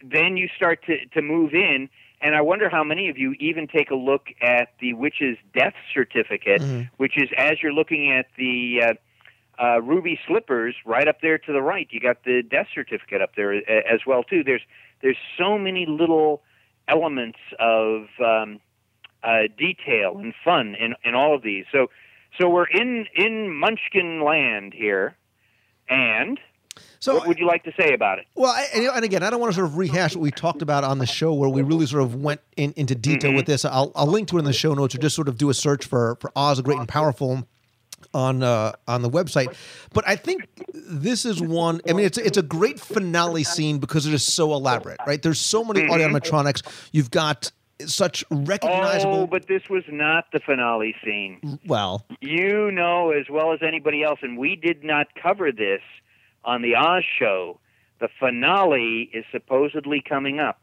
[0.04, 1.90] then you start to to move in,
[2.22, 5.76] and I wonder how many of you even take a look at the witch's death
[5.94, 6.62] certificate,
[6.98, 8.94] which is as you're looking at the uh,
[9.62, 11.88] uh, ruby slippers right up there to the right.
[11.92, 14.44] You got the death certificate up there as well too.
[14.44, 14.62] There's
[15.02, 16.42] there's so many little
[16.88, 18.60] elements of um,
[19.24, 21.66] uh, detail and fun in, in all of these.
[21.72, 21.88] So
[22.40, 25.18] so we're in in Munchkin Land here,
[25.90, 26.40] and
[27.00, 28.26] So what would you like to say about it?
[28.36, 30.84] Well, I, and, again, I don't want to sort of rehash what we talked about
[30.84, 33.66] on the show, where we really sort of went in, into detail with this.
[33.66, 35.54] I'll, I'll link to it in the show notes, or just sort of do a
[35.54, 37.48] search for for Oz, the Great and Powerful
[38.14, 39.56] on uh, on the website.
[39.94, 41.82] But I think this is one.
[41.88, 45.22] I mean, it's it's a great finale scene because it is so elaborate, right?
[45.22, 46.90] There's so many audio animatronics.
[46.92, 47.52] You've got
[47.86, 49.16] such recognizable.
[49.22, 51.60] Oh, but this was not the finale scene.
[51.66, 55.82] well, You know as well as anybody else, and we did not cover this
[56.44, 57.60] on the Oz show.
[58.00, 60.60] The finale is supposedly coming up.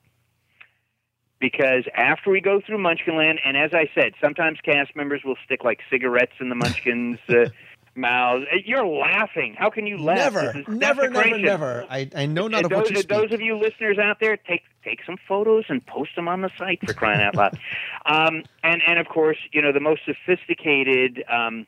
[1.39, 5.64] Because after we go through Munchkinland, and as I said, sometimes cast members will stick
[5.64, 7.51] like cigarettes in the Munchkins' uh,
[7.95, 8.47] mouths.
[8.51, 9.55] Uh, You're laughing.
[9.59, 10.32] How can you laugh?
[10.32, 11.87] never, never, never, never.
[11.91, 13.09] I, I know not Uh, of what those, you speak.
[13.09, 16.51] those of you listeners out there, take take some photos and post them on the
[16.57, 17.59] site for crying out loud.
[18.07, 21.66] Um, and and of course, you know the most sophisticated um,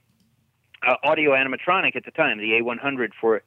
[0.86, 3.42] uh, audio animatronic at the time, the A100 for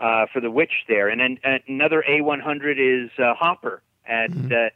[0.00, 4.70] uh, for the witch there, and then uh, another A100 is uh, Hopper at uh,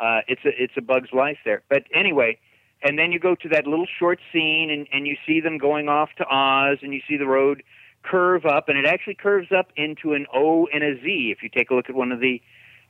[0.00, 1.62] uh, it's a it's a Bug's Life there.
[1.68, 2.38] But anyway.
[2.82, 5.90] And then you go to that little short scene, and, and you see them going
[5.90, 7.62] off to Oz, and you see the road
[8.02, 11.30] curve up, and it actually curves up into an O and a Z.
[11.36, 12.40] If you take a look at one of the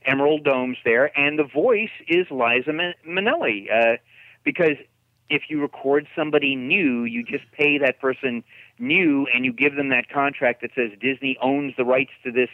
[0.05, 3.97] emerald domes there, and the voice is Liza Min- Minnelli, uh,
[4.45, 4.77] because
[5.29, 8.45] if you record somebody new, you just pay that person
[8.79, 12.49] new, and you give them that contract that says Disney owns the rights to this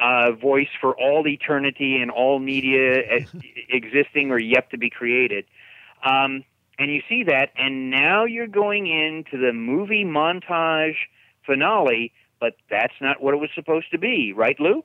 [0.00, 3.26] uh, voice for all eternity and all media
[3.68, 5.44] existing or yet to be created.
[6.04, 6.44] Um,
[6.78, 10.96] and you see that, and now you're going into the movie montage
[11.44, 14.82] finale, but that's not what it was supposed to be, right, Lou?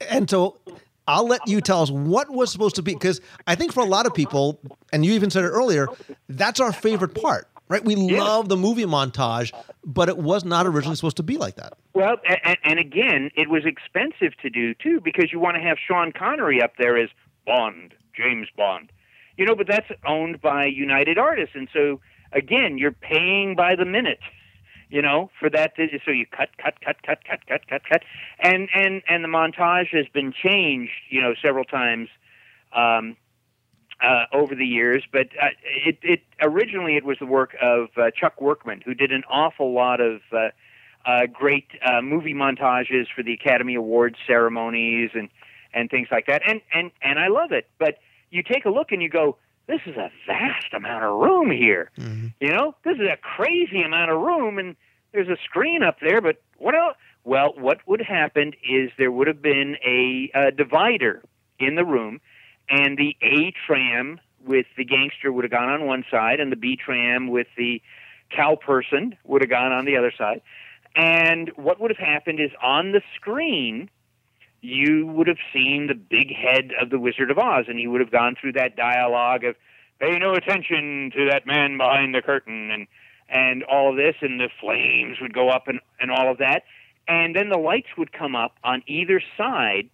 [0.00, 0.58] and so
[1.06, 3.86] I'll let you tell us what was supposed to be because I think for a
[3.86, 4.60] lot of people,
[4.92, 5.88] and you even said it earlier,
[6.28, 7.84] that's our favorite part, right?
[7.84, 9.52] We love the movie montage,
[9.84, 11.74] but it was not originally supposed to be like that.
[11.94, 15.78] Well, and, and again, it was expensive to do too because you want to have
[15.78, 17.10] Sean Connery up there as
[17.46, 18.90] Bond, James Bond,
[19.36, 19.54] you know.
[19.54, 22.00] But that's owned by United Artists, and so
[22.32, 24.20] again, you're paying by the minute,
[24.88, 25.72] you know, for that.
[25.76, 28.02] So you cut, cut, cut, cut, cut, cut, cut, cut,
[28.40, 32.08] and and and the montage has been changed, you know, several times.
[32.72, 33.16] Um,
[34.06, 38.10] uh, over the years, but uh, it, it originally it was the work of uh,
[38.18, 40.48] Chuck Workman, who did an awful lot of uh,
[41.04, 45.28] uh, great uh, movie montages for the Academy Awards ceremonies and
[45.74, 46.42] and things like that.
[46.48, 47.68] And and and I love it.
[47.78, 47.98] But
[48.30, 49.36] you take a look and you go,
[49.66, 51.90] this is a vast amount of room here.
[52.40, 54.76] You know, this is a crazy amount of room, and
[55.12, 56.20] there's a screen up there.
[56.20, 56.96] But what else?
[57.24, 61.24] Well, what would happen is there would have been a, uh divider
[61.58, 62.20] in the room,
[62.68, 66.56] and the A tram with the gangster would have gone on one side, and the
[66.56, 67.82] B tram with the
[68.30, 70.40] cow person would have gone on the other side.
[70.94, 73.90] And what would have happened is on the screen,
[74.62, 78.00] you would have seen the big head of the Wizard of Oz, and he would
[78.00, 79.56] have gone through that dialogue of
[80.00, 82.86] "Pay no attention to that man behind the curtain," and
[83.28, 86.64] and all of this, and the flames would go up, and and all of that,
[87.06, 89.88] and then the lights would come up on either side,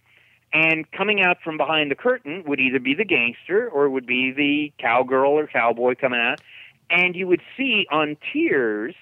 [0.53, 4.05] and coming out from behind the curtain would either be the gangster or it would
[4.05, 6.39] be the cowgirl or cowboy coming out,
[6.89, 8.93] and you would see on tiers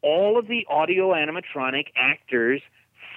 [0.00, 2.62] all of the audio animatronic actors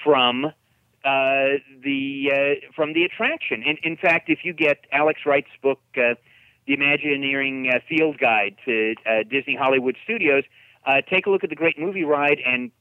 [0.03, 3.63] from uh, the uh, from the attraction.
[3.63, 6.15] In, in fact, if you get Alex Wright's book, uh,
[6.67, 10.43] The Imagineering uh, Field Guide to uh, Disney Hollywood Studios,
[10.85, 12.71] uh, take a look at the Great Movie Ride and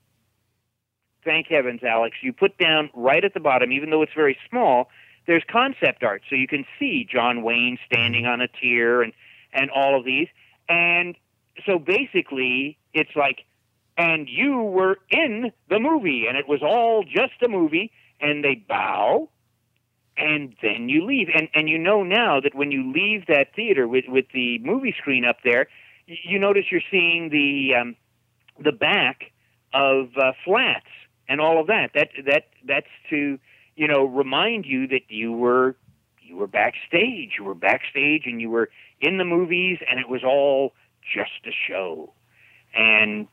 [1.25, 4.89] thank heavens, Alex, you put down right at the bottom, even though it's very small,
[5.27, 9.13] there's concept art, so you can see John Wayne standing on a tier and
[9.53, 10.27] and all of these,
[10.69, 11.15] and
[11.65, 13.45] so basically it's like,
[13.97, 18.57] and you were in the movie, and it was all just a movie, and they
[18.57, 19.29] bow,
[20.17, 23.87] and then you leave, and and you know now that when you leave that theater
[23.87, 25.69] with with the movie screen up there,
[26.07, 27.97] you notice you're seeing the um,
[28.63, 29.33] the back
[29.73, 30.87] of uh, flats
[31.29, 31.91] and all of that.
[31.95, 33.39] That that that's to
[33.77, 35.77] you know remind you that you were
[36.21, 37.33] you were backstage.
[37.39, 38.71] You were backstage, and you were
[39.01, 40.73] in the movies, and it was all
[41.15, 42.13] just a show.
[42.75, 43.29] And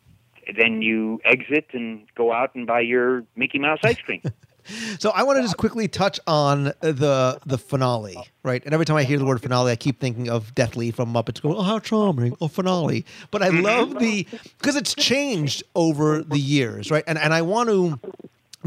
[0.55, 4.21] then you exit and go out and buy your Mickey Mouse ice cream.
[4.99, 8.63] So I want to just quickly touch on the the finale, right?
[8.65, 11.41] And every time I hear the word finale, I keep thinking of Deathly from Muppets.
[11.41, 12.35] Going, oh, how charming!
[12.41, 13.05] Oh, finale.
[13.31, 17.03] But I love the because it's changed over the years, right?
[17.07, 17.99] And and I want to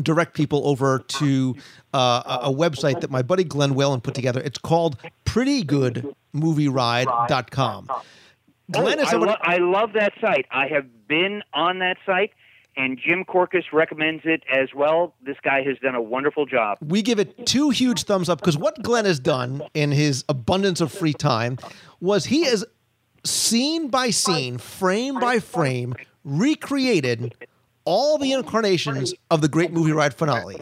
[0.03, 1.57] direct people over to
[1.93, 4.41] uh, a a website that my buddy Glenn Whalen put together.
[4.41, 7.89] It's called prettygoodmovieride.com.
[8.71, 10.47] Glenn is Oh, I, lo- I love that site.
[10.51, 12.33] I have been on that site.
[12.77, 15.15] And Jim Korkis recommends it as well.
[15.25, 16.79] This guy has done a wonderful job.
[16.85, 20.81] We give it two huge thumbs up because what Glenn has done in his abundance
[20.81, 21.59] of free time
[22.01, 22.65] was he has
[23.25, 25.95] scene by scene, frame by frame,
[26.25, 27.35] recreated
[27.85, 30.61] all the incarnations of the Great Movie Ride finale.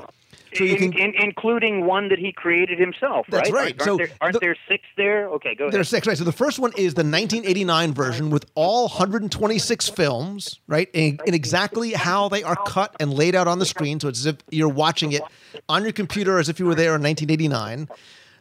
[0.54, 3.64] So you In- can in- including one that he created himself, That's right?
[3.64, 3.80] right.
[3.80, 5.28] Aren't, So there, aren't the- there six there?
[5.30, 5.74] Okay, go ahead.
[5.74, 6.16] There's six, right?
[6.18, 10.88] So the first one is the 1989 version with all 126 films, right?
[10.92, 14.00] In, in exactly how they are cut and laid out on the screen.
[14.00, 15.22] So it's as if you're watching it
[15.68, 17.88] on your computer as if you were there in 1989.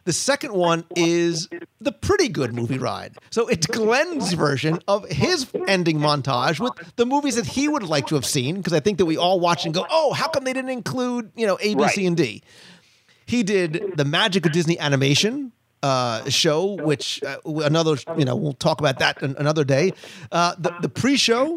[0.04, 1.48] The second one is
[1.80, 3.16] the pretty good movie ride.
[3.30, 8.08] So it's Glenn's version of his ending montage with the movies that he would like
[8.08, 10.44] to have seen, because I think that we all watch and go, oh, how come
[10.44, 12.06] they didn't include, you know, A, B, C, Right.
[12.08, 12.42] and D?
[13.26, 15.52] He did the Magic of Disney animation
[15.84, 19.92] uh, show, which uh, another, you know, we'll talk about that an- another day.
[20.32, 21.56] Uh, the, the pre-show,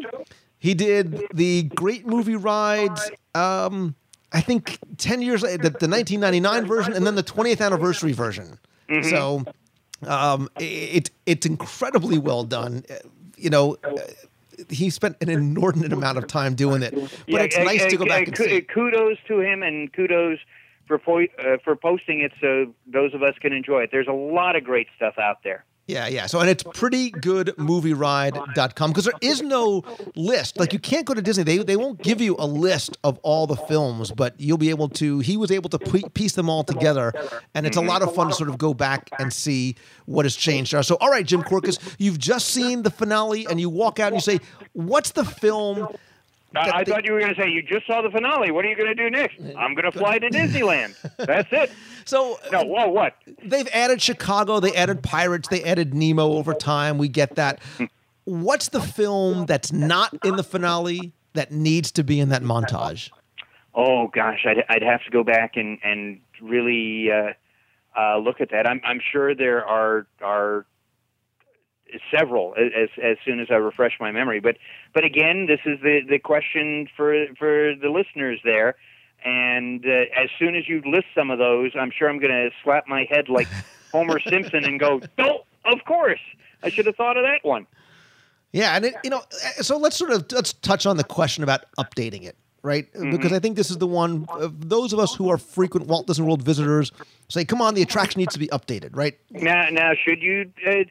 [0.58, 3.10] he did the Great Movie Rides.
[3.34, 3.94] Um,
[4.32, 8.58] I think ten years later, the, the 1999 version, and then the 20th anniversary version.
[9.02, 9.44] So
[10.06, 12.84] um, it it's incredibly well done.
[13.36, 13.76] You know.
[14.70, 18.06] He spent an inordinate amount of time doing it, but Yeah, it's nice to go
[18.06, 18.62] back and see.
[18.62, 20.38] Kudos to him and kudos
[20.86, 23.90] for uh, for posting it so those of us can enjoy it.
[23.92, 25.66] There's a lot of great stuff out there.
[25.86, 26.26] Yeah, yeah.
[26.26, 29.84] So, and it's prettygoodmovieride.com because there is no
[30.16, 30.58] list.
[30.58, 31.44] Like, you can't go to Disney.
[31.44, 34.88] They, they won't give you a list of all the films, but you'll be able
[34.90, 35.20] to.
[35.20, 35.78] He was able to
[36.10, 37.12] piece them all together.
[37.54, 37.88] And it's a mm-hmm.
[37.88, 39.76] lot of fun to sort of go back and see
[40.06, 40.74] what has changed.
[40.84, 44.16] So, all right, Jim Korkis, you've just seen the finale and you walk out and
[44.16, 44.40] you say,
[44.72, 45.86] What's the film?
[46.54, 48.50] I, I thought you were going to say you just saw the finale.
[48.50, 49.36] What are you going to do next?
[49.58, 50.94] I'm going to fly to Disneyland.
[51.18, 51.70] That's it.
[52.04, 53.14] So, No, whoa, what?
[53.42, 56.98] they've added Chicago, they added Pirates, they added Nemo over time.
[56.98, 57.60] We get that.
[58.24, 63.10] What's the film that's not in the finale that needs to be in that montage?
[63.74, 67.32] Oh gosh, I'd, I'd have to go back and and really uh,
[67.98, 68.66] uh, look at that.
[68.66, 70.64] I'm I'm sure there are are
[72.10, 74.40] several as as soon as I refresh my memory.
[74.40, 74.56] But
[74.92, 78.76] but again, this is the the question for for the listeners there.
[79.24, 82.50] And uh, as soon as you list some of those, I'm sure I'm going to
[82.62, 83.48] slap my head like
[83.92, 86.20] Homer Simpson and go, "Oh, of course,
[86.62, 87.66] I should have thought of that one."
[88.52, 89.22] Yeah, and it, you know,
[89.60, 92.86] so let's sort of let's touch on the question about updating it, right?
[92.92, 94.26] Because I think this is the one.
[94.30, 96.92] Of those of us who are frequent Walt Disney World visitors
[97.28, 99.18] say, "Come on, the attraction needs to be updated," right?
[99.30, 100.84] Now, now, should you uh,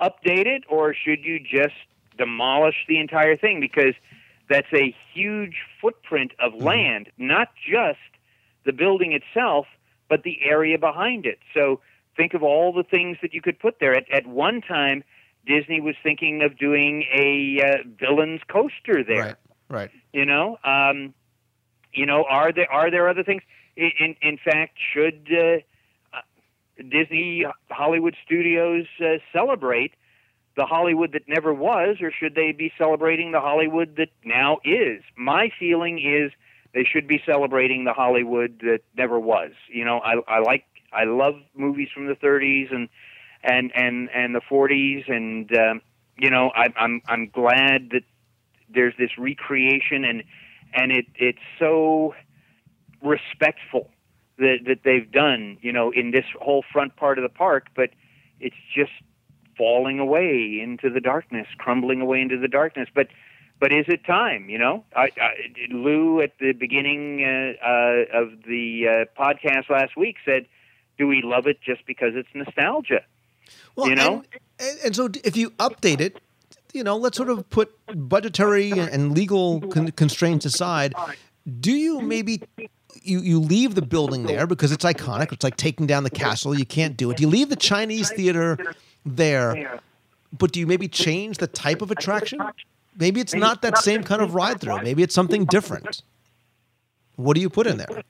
[0.00, 1.74] update it or should you just
[2.18, 3.60] demolish the entire thing?
[3.60, 3.94] Because
[4.48, 7.98] that's a huge footprint of land, not just
[8.64, 9.66] the building itself,
[10.08, 11.38] but the area behind it.
[11.54, 11.80] So
[12.16, 13.94] think of all the things that you could put there.
[13.94, 15.02] At, at one time,
[15.46, 19.36] Disney was thinking of doing a uh, villains coaster there Right,
[19.68, 19.90] right.
[20.12, 21.12] you know um
[21.92, 23.42] you know are there are there other things
[23.76, 25.58] in in, in fact should uh,
[26.76, 29.92] disney hollywood studios uh, celebrate
[30.56, 35.02] the hollywood that never was or should they be celebrating the hollywood that now is?
[35.16, 36.32] My feeling is
[36.72, 39.52] they should be celebrating the hollywood that never was.
[39.68, 42.88] You know i i like i love movies from the 30s and
[43.42, 45.82] and and and the 40s and um
[46.16, 48.02] you know I, i'm i'm glad that
[48.72, 50.24] there's this recreation and
[50.72, 52.14] and it it's so
[53.02, 53.90] respectful
[54.38, 57.90] that that they've done you know in this whole front part of the park but
[58.40, 58.92] it's just
[59.56, 63.08] falling away into the darkness crumbling away into the darkness but
[63.60, 65.30] but is it time you know I, I
[65.70, 70.46] Lou at the beginning uh, uh, of the uh, podcast last week said
[70.98, 73.02] do we love it just because it's nostalgia
[73.76, 74.24] Well, You know?
[74.58, 76.20] and, and, so if you update it,
[76.72, 80.94] you know, let's sort of put budgetary and legal con- constraints aside.
[81.60, 82.42] Do you maybe
[83.02, 85.32] you you leave the building there because it's iconic?
[85.32, 86.56] It's like taking down the castle.
[86.56, 87.16] You can't do it.
[87.16, 88.58] Do you leave the Chinese theater
[89.04, 89.80] there,
[90.36, 92.40] but do you maybe change the type of attraction?
[92.96, 94.82] Maybe it's not that same kind of ride through.
[94.82, 96.02] Maybe it's something different.
[97.16, 98.02] What do you put in there?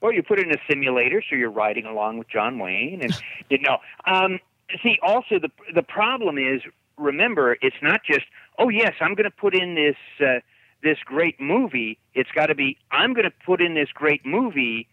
[0.00, 3.20] Well, you put in a simulator, so you're riding along with John Wayne, and
[3.50, 3.78] you know.
[4.06, 4.38] Um,
[4.82, 6.62] see, also the the problem is,
[6.96, 8.26] remember, it's not just
[8.58, 10.40] oh yes, I'm going to put in this uh,
[10.82, 11.98] this great movie.
[12.14, 14.88] It's got to be I'm going to put in this great movie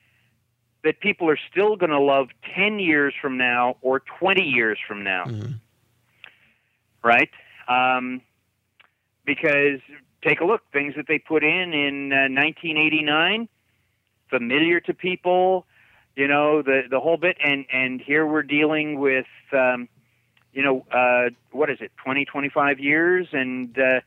[0.83, 5.03] that people are still going to love ten years from now or twenty years from
[5.03, 5.25] now,
[7.03, 7.29] right?
[7.67, 8.21] Um,
[9.25, 9.79] because
[10.21, 13.47] take a look, things that they put in in uh, 1989
[14.29, 15.65] familiar to people,
[16.15, 17.37] you know, the the whole bit.
[17.43, 19.87] And and here we're dealing with, um,
[20.53, 23.99] you know, uh, what is it, 20, 25 years, and uh,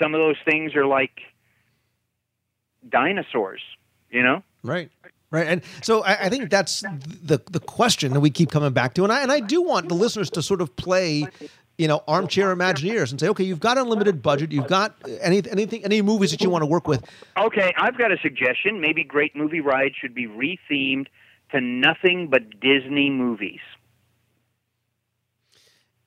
[0.00, 1.20] some of those things are like
[2.88, 3.60] dinosaurs.
[4.10, 4.42] You know.
[4.62, 4.90] Right.
[5.30, 5.48] Right.
[5.48, 9.02] And so I, I think that's the the question that we keep coming back to.
[9.02, 11.26] And I and I do want the listeners to sort of play,
[11.76, 15.84] you know, armchair Imagineers and say, okay, you've got unlimited budget, you've got any anything
[15.84, 17.04] any movies that you want to work with.
[17.36, 18.80] Okay, I've got a suggestion.
[18.80, 21.06] Maybe Great Movie Ride should be rethemed
[21.50, 23.60] to nothing but Disney movies.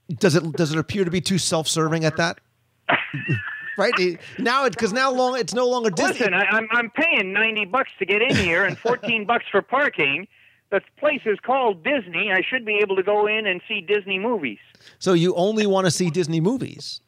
[0.09, 2.39] Does it does it appear to be too self serving at that?
[3.77, 3.93] right
[4.39, 6.13] now it because now long it's no longer Disney.
[6.13, 9.61] Listen, I, I'm I'm paying ninety bucks to get in here and fourteen bucks for
[9.61, 10.27] parking.
[10.69, 12.31] The place is called Disney.
[12.31, 14.59] I should be able to go in and see Disney movies.
[14.99, 16.99] So you only want to see Disney movies.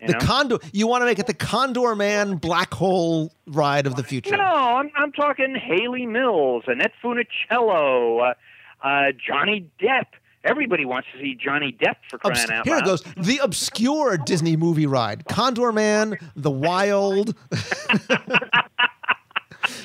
[0.00, 0.18] You The know?
[0.20, 4.36] Condor you want to make it the Condor Man black hole ride of the future.
[4.36, 10.06] No, I'm I'm talking Hayley Mills, Annette Funicello, uh, uh, Johnny Depp.
[10.42, 12.82] Everybody wants to see Johnny Depp for crying Obs- out here loud.
[12.82, 13.02] it goes.
[13.18, 15.24] The obscure Disney movie ride.
[15.26, 17.34] Condorman, The Wild.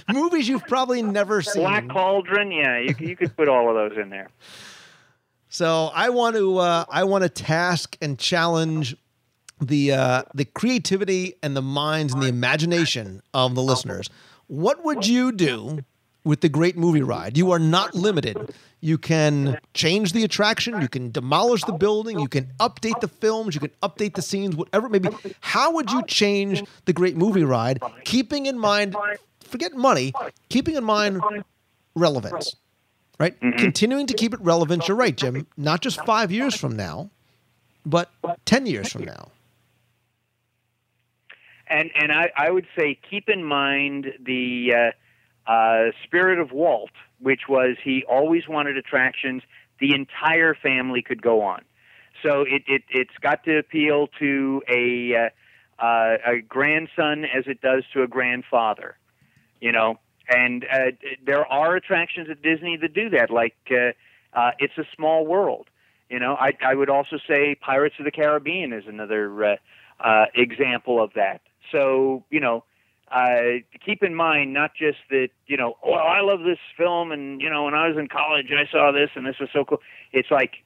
[0.07, 1.63] Movies you've probably never seen.
[1.63, 2.51] Black Cauldron.
[2.51, 4.29] Yeah, you you could put all of those in there.
[5.49, 8.95] So I want to uh, I want to task and challenge
[9.59, 14.09] the uh, the creativity and the minds and the imagination of the listeners.
[14.47, 15.79] What would you do
[16.23, 17.35] with the Great Movie Ride?
[17.37, 18.53] You are not limited.
[18.85, 20.79] You can change the attraction.
[20.79, 22.19] You can demolish the building.
[22.19, 23.55] You can update the films.
[23.55, 24.55] You can update the scenes.
[24.55, 25.09] Whatever it may be.
[25.41, 28.95] How would you change the Great Movie Ride, keeping in mind,
[29.39, 30.13] forget money,
[30.49, 31.21] keeping in mind
[31.95, 32.55] relevance
[33.17, 33.39] right?
[33.39, 34.87] Continuing to keep it relevant.
[34.87, 35.47] You're right, Jim.
[35.57, 37.09] Not just five years from now,
[37.85, 38.11] but
[38.45, 39.31] 10 years from now.
[41.67, 44.93] And and I, I would say keep in mind the
[45.47, 49.43] uh, uh, spirit of Walt, which was he always wanted attractions
[49.79, 51.61] the entire family could go on.
[52.23, 57.61] So it, it it's got to appeal to a uh, uh, a grandson as it
[57.61, 58.97] does to a grandfather,
[59.59, 59.99] you know.
[60.27, 60.91] And uh,
[61.23, 63.91] there are attractions at Disney that do that, like uh,
[64.33, 65.67] uh, It's a Small World.
[66.09, 69.55] You know, I, I would also say Pirates of the Caribbean is another uh,
[69.99, 71.41] uh, example of that.
[71.71, 72.63] So, you know,
[73.11, 77.39] uh, keep in mind not just that, you know, well, I love this film, and,
[77.41, 79.81] you know, when I was in college, I saw this, and this was so cool.
[80.11, 80.63] It's like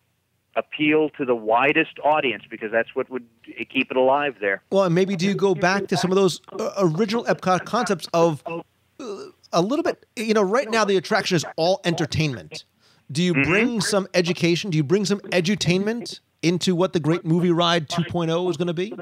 [0.55, 3.25] appeal to the widest audience because that's what would
[3.71, 4.63] keep it alive there.
[4.71, 8.07] Well, and maybe do you go back to some of those uh, original Epcot concepts
[8.13, 8.61] of uh,
[9.53, 12.65] a little bit, you know, right now the attraction is all entertainment.
[13.11, 14.69] Do you bring some education?
[14.69, 18.73] Do you bring some edutainment into what the Great Movie Ride 2.0 is going to
[18.73, 18.93] be?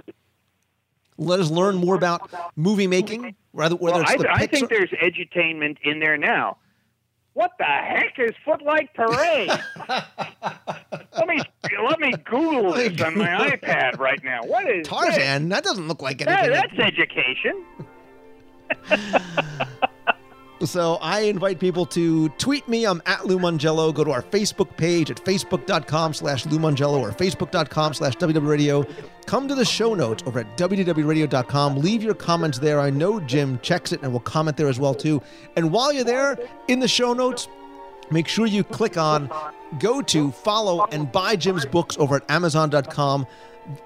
[1.18, 4.52] Let us learn more about movie making, rather whether Well, it's I, the I Pixar.
[4.52, 6.58] think there's edutainment in there now.
[7.34, 9.50] What the heck is Footlight Parade?
[9.90, 11.40] let me
[11.88, 14.42] let me Google this on my iPad right now.
[14.44, 14.88] What is this?
[14.88, 15.50] Tarzan.
[15.50, 16.52] That doesn't look like anything.
[16.52, 17.64] That- that's education.
[20.66, 22.86] So I invite people to tweet me.
[22.86, 23.94] I'm at Lou Mongello.
[23.94, 28.90] Go to our Facebook page at facebook.com slash Lou Mongello or facebook.com slash WDWRadio.
[29.26, 31.78] Come to the show notes over at WDWRadio.com.
[31.78, 32.80] Leave your comments there.
[32.80, 35.22] I know Jim checks it and will comment there as well too.
[35.56, 36.38] And while you're there
[36.68, 37.48] in the show notes,
[38.10, 39.30] make sure you click on
[39.80, 43.28] go to follow and buy Jim's books over at Amazon.com.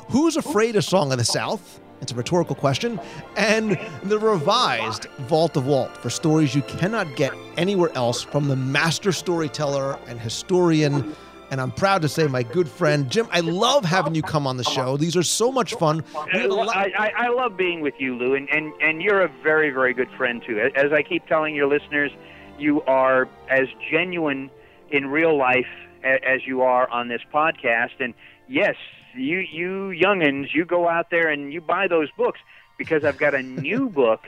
[0.10, 1.81] Who's Afraid of Song of the South?
[2.02, 3.00] It's a rhetorical question.
[3.38, 8.56] And the revised Vault of Walt for stories you cannot get anywhere else from the
[8.56, 11.16] master storyteller and historian.
[11.52, 14.58] And I'm proud to say, my good friend Jim, I love having you come on
[14.58, 14.98] the show.
[14.98, 16.04] These are so much fun.
[16.34, 19.22] We had lot- I, I, I love being with you, Lou, and, and, and you're
[19.22, 20.60] a very, very good friend, too.
[20.76, 22.12] As I keep telling your listeners,
[22.58, 24.50] you are as genuine
[24.92, 25.68] in real life
[26.04, 28.00] as you are on this podcast.
[28.00, 28.14] And
[28.48, 28.76] yes,
[29.16, 32.40] you, you youngins, you go out there and you buy those books
[32.78, 34.22] because I've got a new book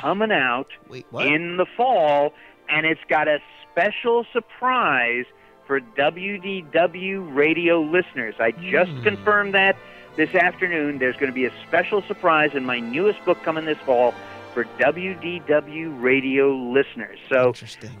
[0.00, 2.32] coming out Wait, in the fall,
[2.68, 3.38] and it's got a
[3.72, 5.24] special surprise
[5.66, 8.34] for WDW radio listeners.
[8.38, 9.02] I just Hmm.
[9.02, 9.76] confirmed that
[10.16, 10.98] this afternoon.
[10.98, 14.14] There's going to be a special surprise in my newest book coming this fall
[14.52, 17.18] for WDW radio listeners.
[17.28, 17.52] So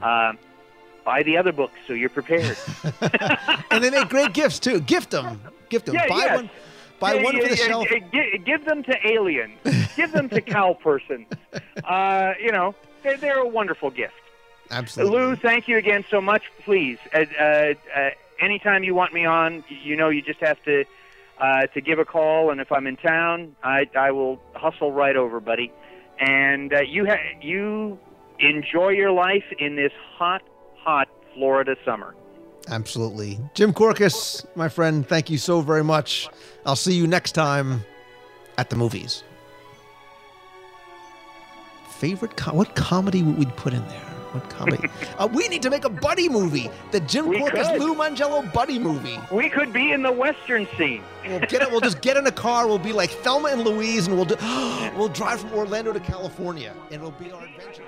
[0.02, 0.38] um,
[1.04, 2.56] buy the other books so you're prepared.
[3.70, 4.80] and they make great gifts too.
[4.80, 5.40] Gift them.
[5.74, 5.96] Gift them.
[5.96, 6.50] Yeah, buy one.
[7.00, 7.88] Buy one for the shelf.
[8.44, 9.58] give them to aliens.
[9.96, 11.26] give them to cow persons.
[11.82, 14.14] Uh, you know, they're, they're a wonderful gift.
[14.70, 15.18] Absolutely.
[15.18, 16.44] Lou, thank you again so much.
[16.64, 18.10] Please, uh, uh, uh,
[18.40, 20.84] anytime you want me on, you know, you just have to
[21.40, 25.16] uh, to give a call, and if I'm in town, I, I will hustle right
[25.16, 25.72] over, buddy.
[26.20, 27.98] And uh, you ha- you
[28.38, 30.42] enjoy your life in this hot,
[30.78, 32.14] hot Florida summer.
[32.68, 33.38] Absolutely.
[33.54, 36.28] Jim Korkis, my friend, thank you so very much.
[36.64, 37.84] I'll see you next time
[38.56, 39.22] at the movies.
[41.88, 44.00] favorite co- what comedy would we put in there?
[44.32, 44.88] What comedy?
[45.18, 46.68] uh, we need to make a buddy movie.
[46.90, 47.80] The Jim We Korkis could.
[47.80, 49.18] Lou Mongello buddy movie.
[49.30, 51.02] We could be in the western scene.
[51.26, 51.70] We'll get it.
[51.70, 52.66] We'll just get in a car.
[52.66, 54.36] We'll be like Thelma and Louise, and we'll do,
[54.98, 57.86] we'll drive from Orlando to California, and it'll be our adventures.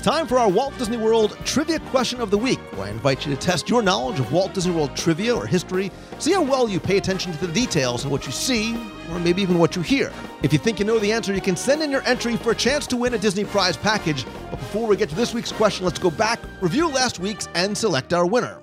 [0.00, 3.26] It's time for our Walt Disney World Trivia Question of the Week, where I invite
[3.26, 6.70] you to test your knowledge of Walt Disney World trivia or history, see how well
[6.70, 8.74] you pay attention to the details and what you see,
[9.10, 10.10] or maybe even what you hear.
[10.42, 12.54] If you think you know the answer, you can send in your entry for a
[12.54, 14.24] chance to win a Disney Prize package.
[14.50, 17.76] But before we get to this week's question, let's go back, review last week's, and
[17.76, 18.62] select our winner.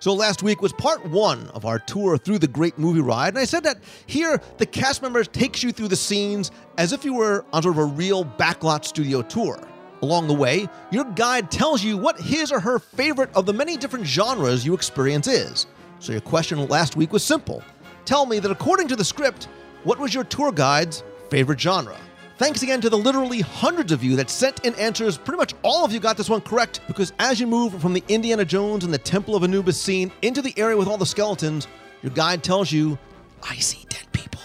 [0.00, 3.38] So last week was part one of our tour through the great movie ride, and
[3.38, 7.14] I said that here the cast members takes you through the scenes as if you
[7.14, 9.58] were on sort of a real backlot studio tour.
[10.02, 13.76] Along the way, your guide tells you what his or her favorite of the many
[13.76, 15.66] different genres you experience is.
[15.98, 17.64] So your question last week was simple.
[18.04, 19.48] Tell me that according to the script,
[19.82, 21.98] what was your tour guide's favorite genre?
[22.38, 25.18] Thanks again to the literally hundreds of you that sent in answers.
[25.18, 28.04] Pretty much all of you got this one correct because as you move from the
[28.06, 31.66] Indiana Jones and the Temple of Anubis scene into the area with all the skeletons,
[32.00, 32.96] your guide tells you,
[33.42, 34.40] I see dead people.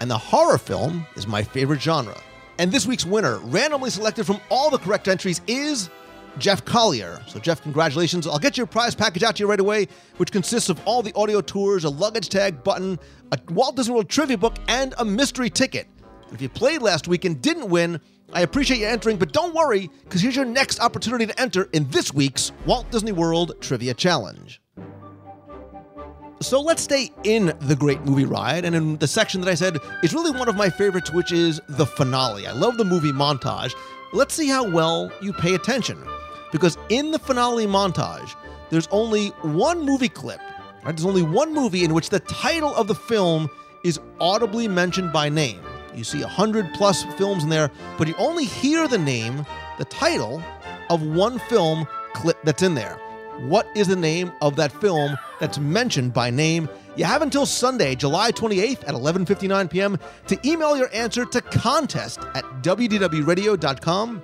[0.00, 2.14] And the horror film is my favorite genre.
[2.58, 5.88] And this week's winner, randomly selected from all the correct entries, is
[6.36, 7.22] Jeff Collier.
[7.26, 8.26] So, Jeff, congratulations.
[8.26, 9.88] I'll get your prize package out to you right away,
[10.18, 12.98] which consists of all the audio tours, a luggage tag button,
[13.32, 15.86] a Walt Disney World trivia book, and a mystery ticket.
[16.32, 18.00] If you played last week and didn't win,
[18.32, 21.88] I appreciate you entering, but don't worry, because here's your next opportunity to enter in
[21.90, 24.60] this week's Walt Disney World Trivia Challenge.
[26.40, 29.78] So let's stay in the great movie ride, and in the section that I said
[30.02, 32.46] is really one of my favorites, which is the finale.
[32.46, 33.74] I love the movie montage.
[34.12, 36.02] Let's see how well you pay attention.
[36.52, 38.34] Because in the finale montage,
[38.70, 40.40] there's only one movie clip.
[40.84, 40.96] Right?
[40.96, 43.50] There's only one movie in which the title of the film
[43.84, 45.60] is audibly mentioned by name.
[45.94, 49.44] You see 100 plus films in there, but you only hear the name,
[49.78, 50.42] the title
[50.88, 52.98] of one film clip that's in there.
[53.40, 56.68] What is the name of that film that's mentioned by name?
[56.96, 59.98] You have until Sunday, July 28th at 11:59 p.m.
[60.26, 64.22] to email your answer to contest at wdwradio.com.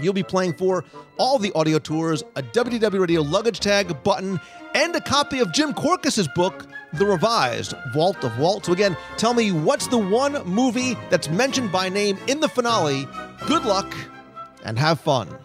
[0.00, 0.84] You'll be playing for
[1.16, 4.40] all the audio tours, a WDW Radio luggage tag button,
[4.74, 8.66] and a copy of Jim Korkis's book, The Revised Vault of Walt.
[8.66, 13.06] So again, tell me what's the one movie that's mentioned by name in the finale.
[13.46, 13.92] Good luck
[14.64, 15.36] and have fun.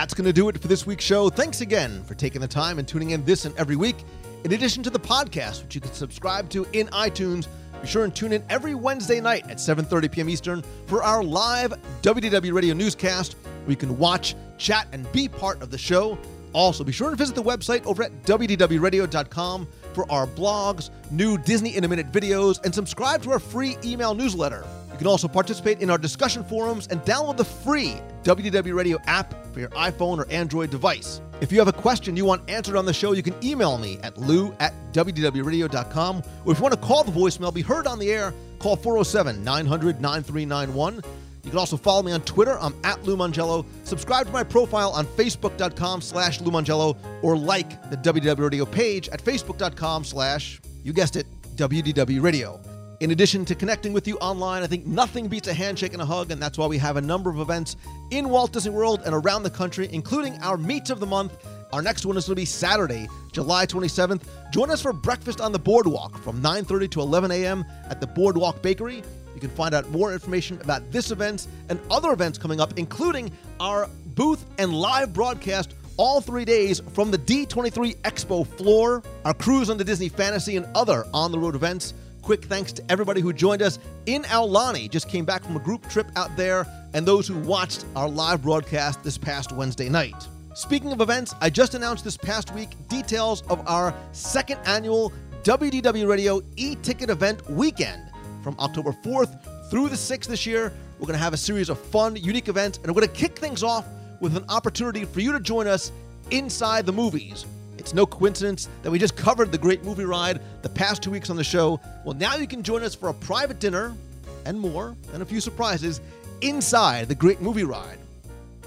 [0.00, 1.28] That's going to do it for this week's show.
[1.28, 3.96] Thanks again for taking the time and tuning in this and every week.
[4.44, 7.48] In addition to the podcast, which you can subscribe to in iTunes,
[7.82, 10.30] be sure and tune in every Wednesday night at 7:30 p.m.
[10.30, 15.60] Eastern for our live WDW Radio newscast, where you can watch, chat, and be part
[15.60, 16.16] of the show.
[16.54, 21.76] Also, be sure to visit the website over at wdwradio.com for our blogs, new Disney
[21.76, 24.64] in a Minute videos, and subscribe to our free email newsletter.
[25.00, 29.32] You can also participate in our discussion forums and download the free WDW Radio app
[29.54, 31.22] for your iPhone or Android device.
[31.40, 33.98] If you have a question you want answered on the show, you can email me
[34.02, 36.22] at lou at wdwradio.com.
[36.44, 39.42] Or if you want to call the voicemail, be heard on the air, call 407
[39.42, 40.96] 900 9391.
[41.44, 42.60] You can also follow me on Twitter.
[42.60, 43.64] I'm at Lou Mongello.
[43.84, 49.08] Subscribe to my profile on Facebook.com slash Lou Mongello or like the WDW Radio page
[49.08, 51.26] at Facebook.com slash, you guessed it,
[51.56, 52.60] WDW Radio.
[53.00, 56.04] In addition to connecting with you online, I think nothing beats a handshake and a
[56.04, 57.76] hug, and that's why we have a number of events
[58.10, 61.32] in Walt Disney World and around the country, including our Meets of the Month.
[61.72, 64.24] Our next one is going to be Saturday, July 27th.
[64.52, 67.64] Join us for breakfast on the boardwalk from 9:30 to 11 a.m.
[67.88, 69.02] at the Boardwalk Bakery.
[69.34, 73.32] You can find out more information about this event and other events coming up, including
[73.60, 79.70] our booth and live broadcast all three days from the D23 Expo floor, our cruise
[79.70, 81.94] on the Disney Fantasy, and other on the road events.
[82.22, 85.88] Quick thanks to everybody who joined us in Aulani, just came back from a group
[85.88, 90.28] trip out there, and those who watched our live broadcast this past Wednesday night.
[90.54, 95.12] Speaking of events, I just announced this past week details of our second annual
[95.44, 98.02] WDW Radio e ticket event weekend
[98.42, 100.72] from October 4th through the 6th this year.
[100.98, 103.38] We're going to have a series of fun, unique events, and we're going to kick
[103.38, 103.86] things off
[104.20, 105.92] with an opportunity for you to join us
[106.30, 107.46] inside the movies.
[107.80, 111.30] It's no coincidence that we just covered the great movie ride the past two weeks
[111.30, 111.80] on the show.
[112.04, 113.96] Well, now you can join us for a private dinner
[114.44, 116.02] and more, and a few surprises
[116.42, 117.96] inside the Great Movie Ride.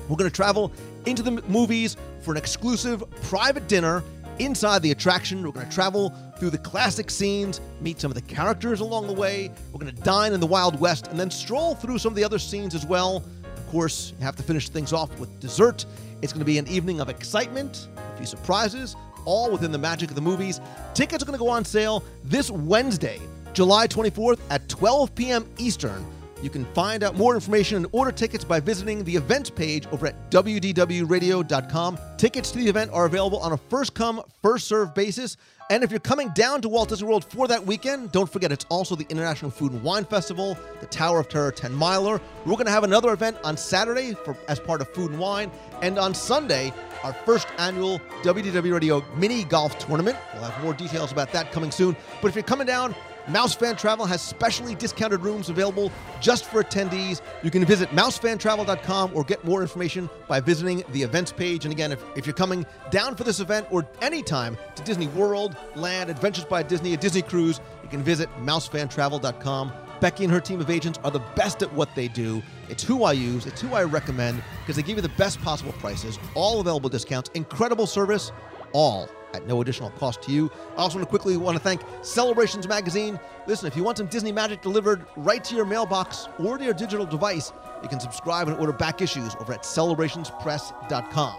[0.10, 0.72] We're going to travel
[1.06, 4.04] into the movies for an exclusive private dinner
[4.40, 5.44] inside the attraction.
[5.44, 9.14] We're going to travel through the classic scenes, meet some of the characters along the
[9.14, 9.52] way.
[9.72, 12.24] We're going to dine in the Wild West and then stroll through some of the
[12.24, 13.24] other scenes as well.
[13.44, 15.86] Of course, you have to finish things off with dessert.
[16.24, 17.90] It's going to be an evening of excitement,
[18.26, 18.96] surprises,
[19.26, 20.60] all within the magic of the movies.
[20.94, 23.20] Tickets are going to go on sale this Wednesday,
[23.54, 25.50] July 24th at 12 p.m.
[25.58, 26.06] Eastern.
[26.44, 30.08] You can find out more information and order tickets by visiting the events page over
[30.08, 31.98] at wdwradio.com.
[32.18, 35.38] Tickets to the event are available on a first come, first served basis.
[35.70, 38.66] And if you're coming down to Walt Disney World for that weekend, don't forget it's
[38.70, 42.20] also the International Food and Wine Festival, the Tower of Terror 10 Miler.
[42.46, 45.50] We're going to have another event on Saturday for, as part of Food and Wine.
[45.82, 46.74] And on Sunday,
[47.04, 50.18] our first annual WDW Radio mini golf tournament.
[50.34, 51.96] We'll have more details about that coming soon.
[52.22, 52.94] But if you're coming down,
[53.28, 57.22] Mouse Fan Travel has specially discounted rooms available just for attendees.
[57.42, 61.66] You can visit mousefantravel.com or get more information by visiting the events page.
[61.66, 65.56] And again, if, if you're coming down for this event or anytime to Disney World,
[65.76, 69.72] Land, Adventures by Disney, a Disney cruise, you can visit mousefantravel.com.
[70.02, 72.44] Becky and her team of agents are the best at what they do.
[72.68, 75.72] It's who I use, it's who I recommend because they give you the best possible
[75.74, 78.34] prices, all available discounts, incredible service,
[78.74, 80.52] all at no additional cost to you.
[80.78, 83.20] I also want to quickly want to thank Celebrations Magazine.
[83.48, 86.74] Listen, if you want some Disney magic delivered right to your mailbox or to your
[86.74, 87.52] digital device,
[87.82, 91.36] you can subscribe and order back issues over at celebrationspress.com.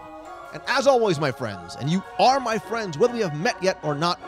[0.53, 3.77] And as always, my friends, and you are my friends, whether we have met yet
[3.83, 4.19] or not,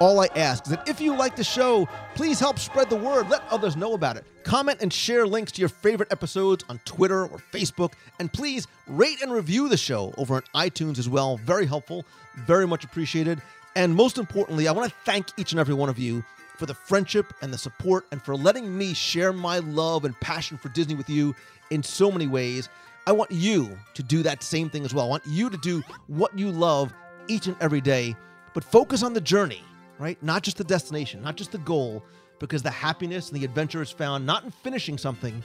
[0.00, 3.28] all I ask is that if you like the show, please help spread the word.
[3.28, 4.24] Let others know about it.
[4.42, 7.92] Comment and share links to your favorite episodes on Twitter or Facebook.
[8.18, 11.36] And please rate and review the show over on iTunes as well.
[11.36, 12.04] Very helpful,
[12.36, 13.42] very much appreciated.
[13.76, 16.24] And most importantly, I want to thank each and every one of you
[16.56, 20.56] for the friendship and the support and for letting me share my love and passion
[20.56, 21.34] for Disney with you
[21.70, 22.68] in so many ways.
[23.06, 25.06] I want you to do that same thing as well.
[25.06, 26.94] I want you to do what you love
[27.26, 28.14] each and every day,
[28.54, 29.62] but focus on the journey
[29.98, 30.20] right?
[30.22, 32.04] Not just the destination, not just the goal,
[32.38, 35.42] because the happiness and the adventure is found not in finishing something,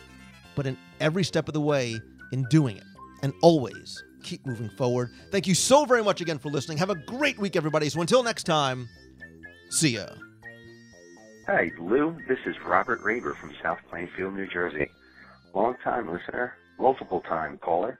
[0.55, 1.99] but in every step of the way
[2.31, 2.83] in doing it.
[3.21, 5.11] And always keep moving forward.
[5.31, 6.77] Thank you so very much again for listening.
[6.77, 7.89] Have a great week, everybody.
[7.89, 8.87] So until next time,
[9.69, 10.07] see ya.
[11.47, 12.15] Hi, Lou.
[12.27, 14.89] This is Robert Raber from South Plainfield, New Jersey.
[15.53, 17.99] Long time listener, multiple time caller.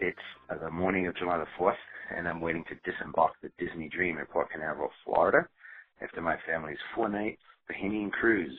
[0.00, 0.18] It's
[0.48, 1.74] uh, the morning of July the 4th,
[2.16, 5.46] and I'm waiting to disembark the Disney Dream in Port Canaveral, Florida
[6.00, 7.38] after my family's four night
[7.70, 8.56] Bahamian cruise.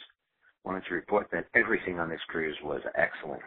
[0.63, 3.41] Wanted to report that everything on this cruise was excellent.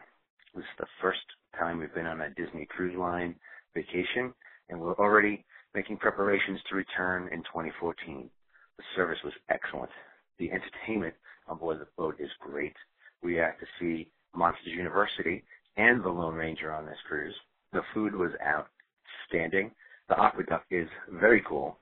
[0.54, 1.20] This is the first
[1.58, 3.34] time we've been on a Disney cruise line
[3.74, 4.34] vacation,
[4.68, 8.28] and we're already making preparations to return in 2014.
[8.76, 9.90] The service was excellent.
[10.38, 11.14] The entertainment
[11.48, 12.76] on board the boat is great.
[13.22, 15.42] We got to see Monsters University
[15.78, 17.34] and the Lone Ranger on this cruise.
[17.72, 19.70] The food was outstanding.
[20.10, 21.78] The AquaDuck is very cool.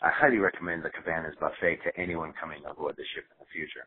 [0.00, 3.86] I highly recommend the Cabanas buffet to anyone coming aboard the ship in the future.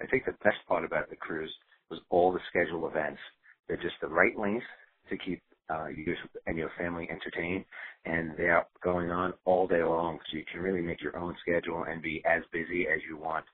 [0.00, 1.52] I think the best part about the cruise
[1.92, 3.20] was all the scheduled events.
[3.68, 4.64] They're just the right length
[5.10, 6.14] to keep uh, you
[6.46, 7.66] and your family entertained,
[8.06, 11.84] and they're going on all day long, so you can really make your own schedule
[11.84, 13.44] and be as busy as you want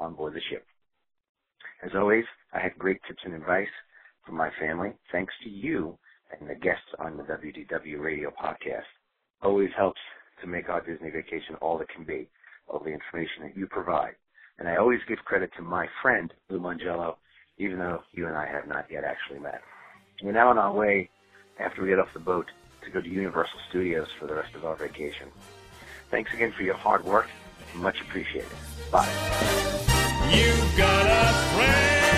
[0.00, 0.64] on board the ship.
[1.84, 2.24] As always,
[2.54, 3.68] I had great tips and advice
[4.24, 5.98] from my family, thanks to you
[6.38, 8.88] and the guests on the WDW radio podcast.
[9.42, 10.00] Always helps
[10.40, 12.28] to make our Disney vacation all it can be,
[12.68, 14.14] all the information that you provide.
[14.58, 17.16] And I always give credit to my friend, Lou Mongello,
[17.62, 19.62] even though you and I have not yet actually met.
[20.22, 21.08] We're now on our way,
[21.60, 22.50] after we get off the boat,
[22.82, 25.28] to go to Universal Studios for the rest of our vacation.
[26.10, 27.28] Thanks again for your hard work.
[27.76, 28.50] Much appreciated.
[28.90, 29.08] Bye.
[30.30, 32.11] You've got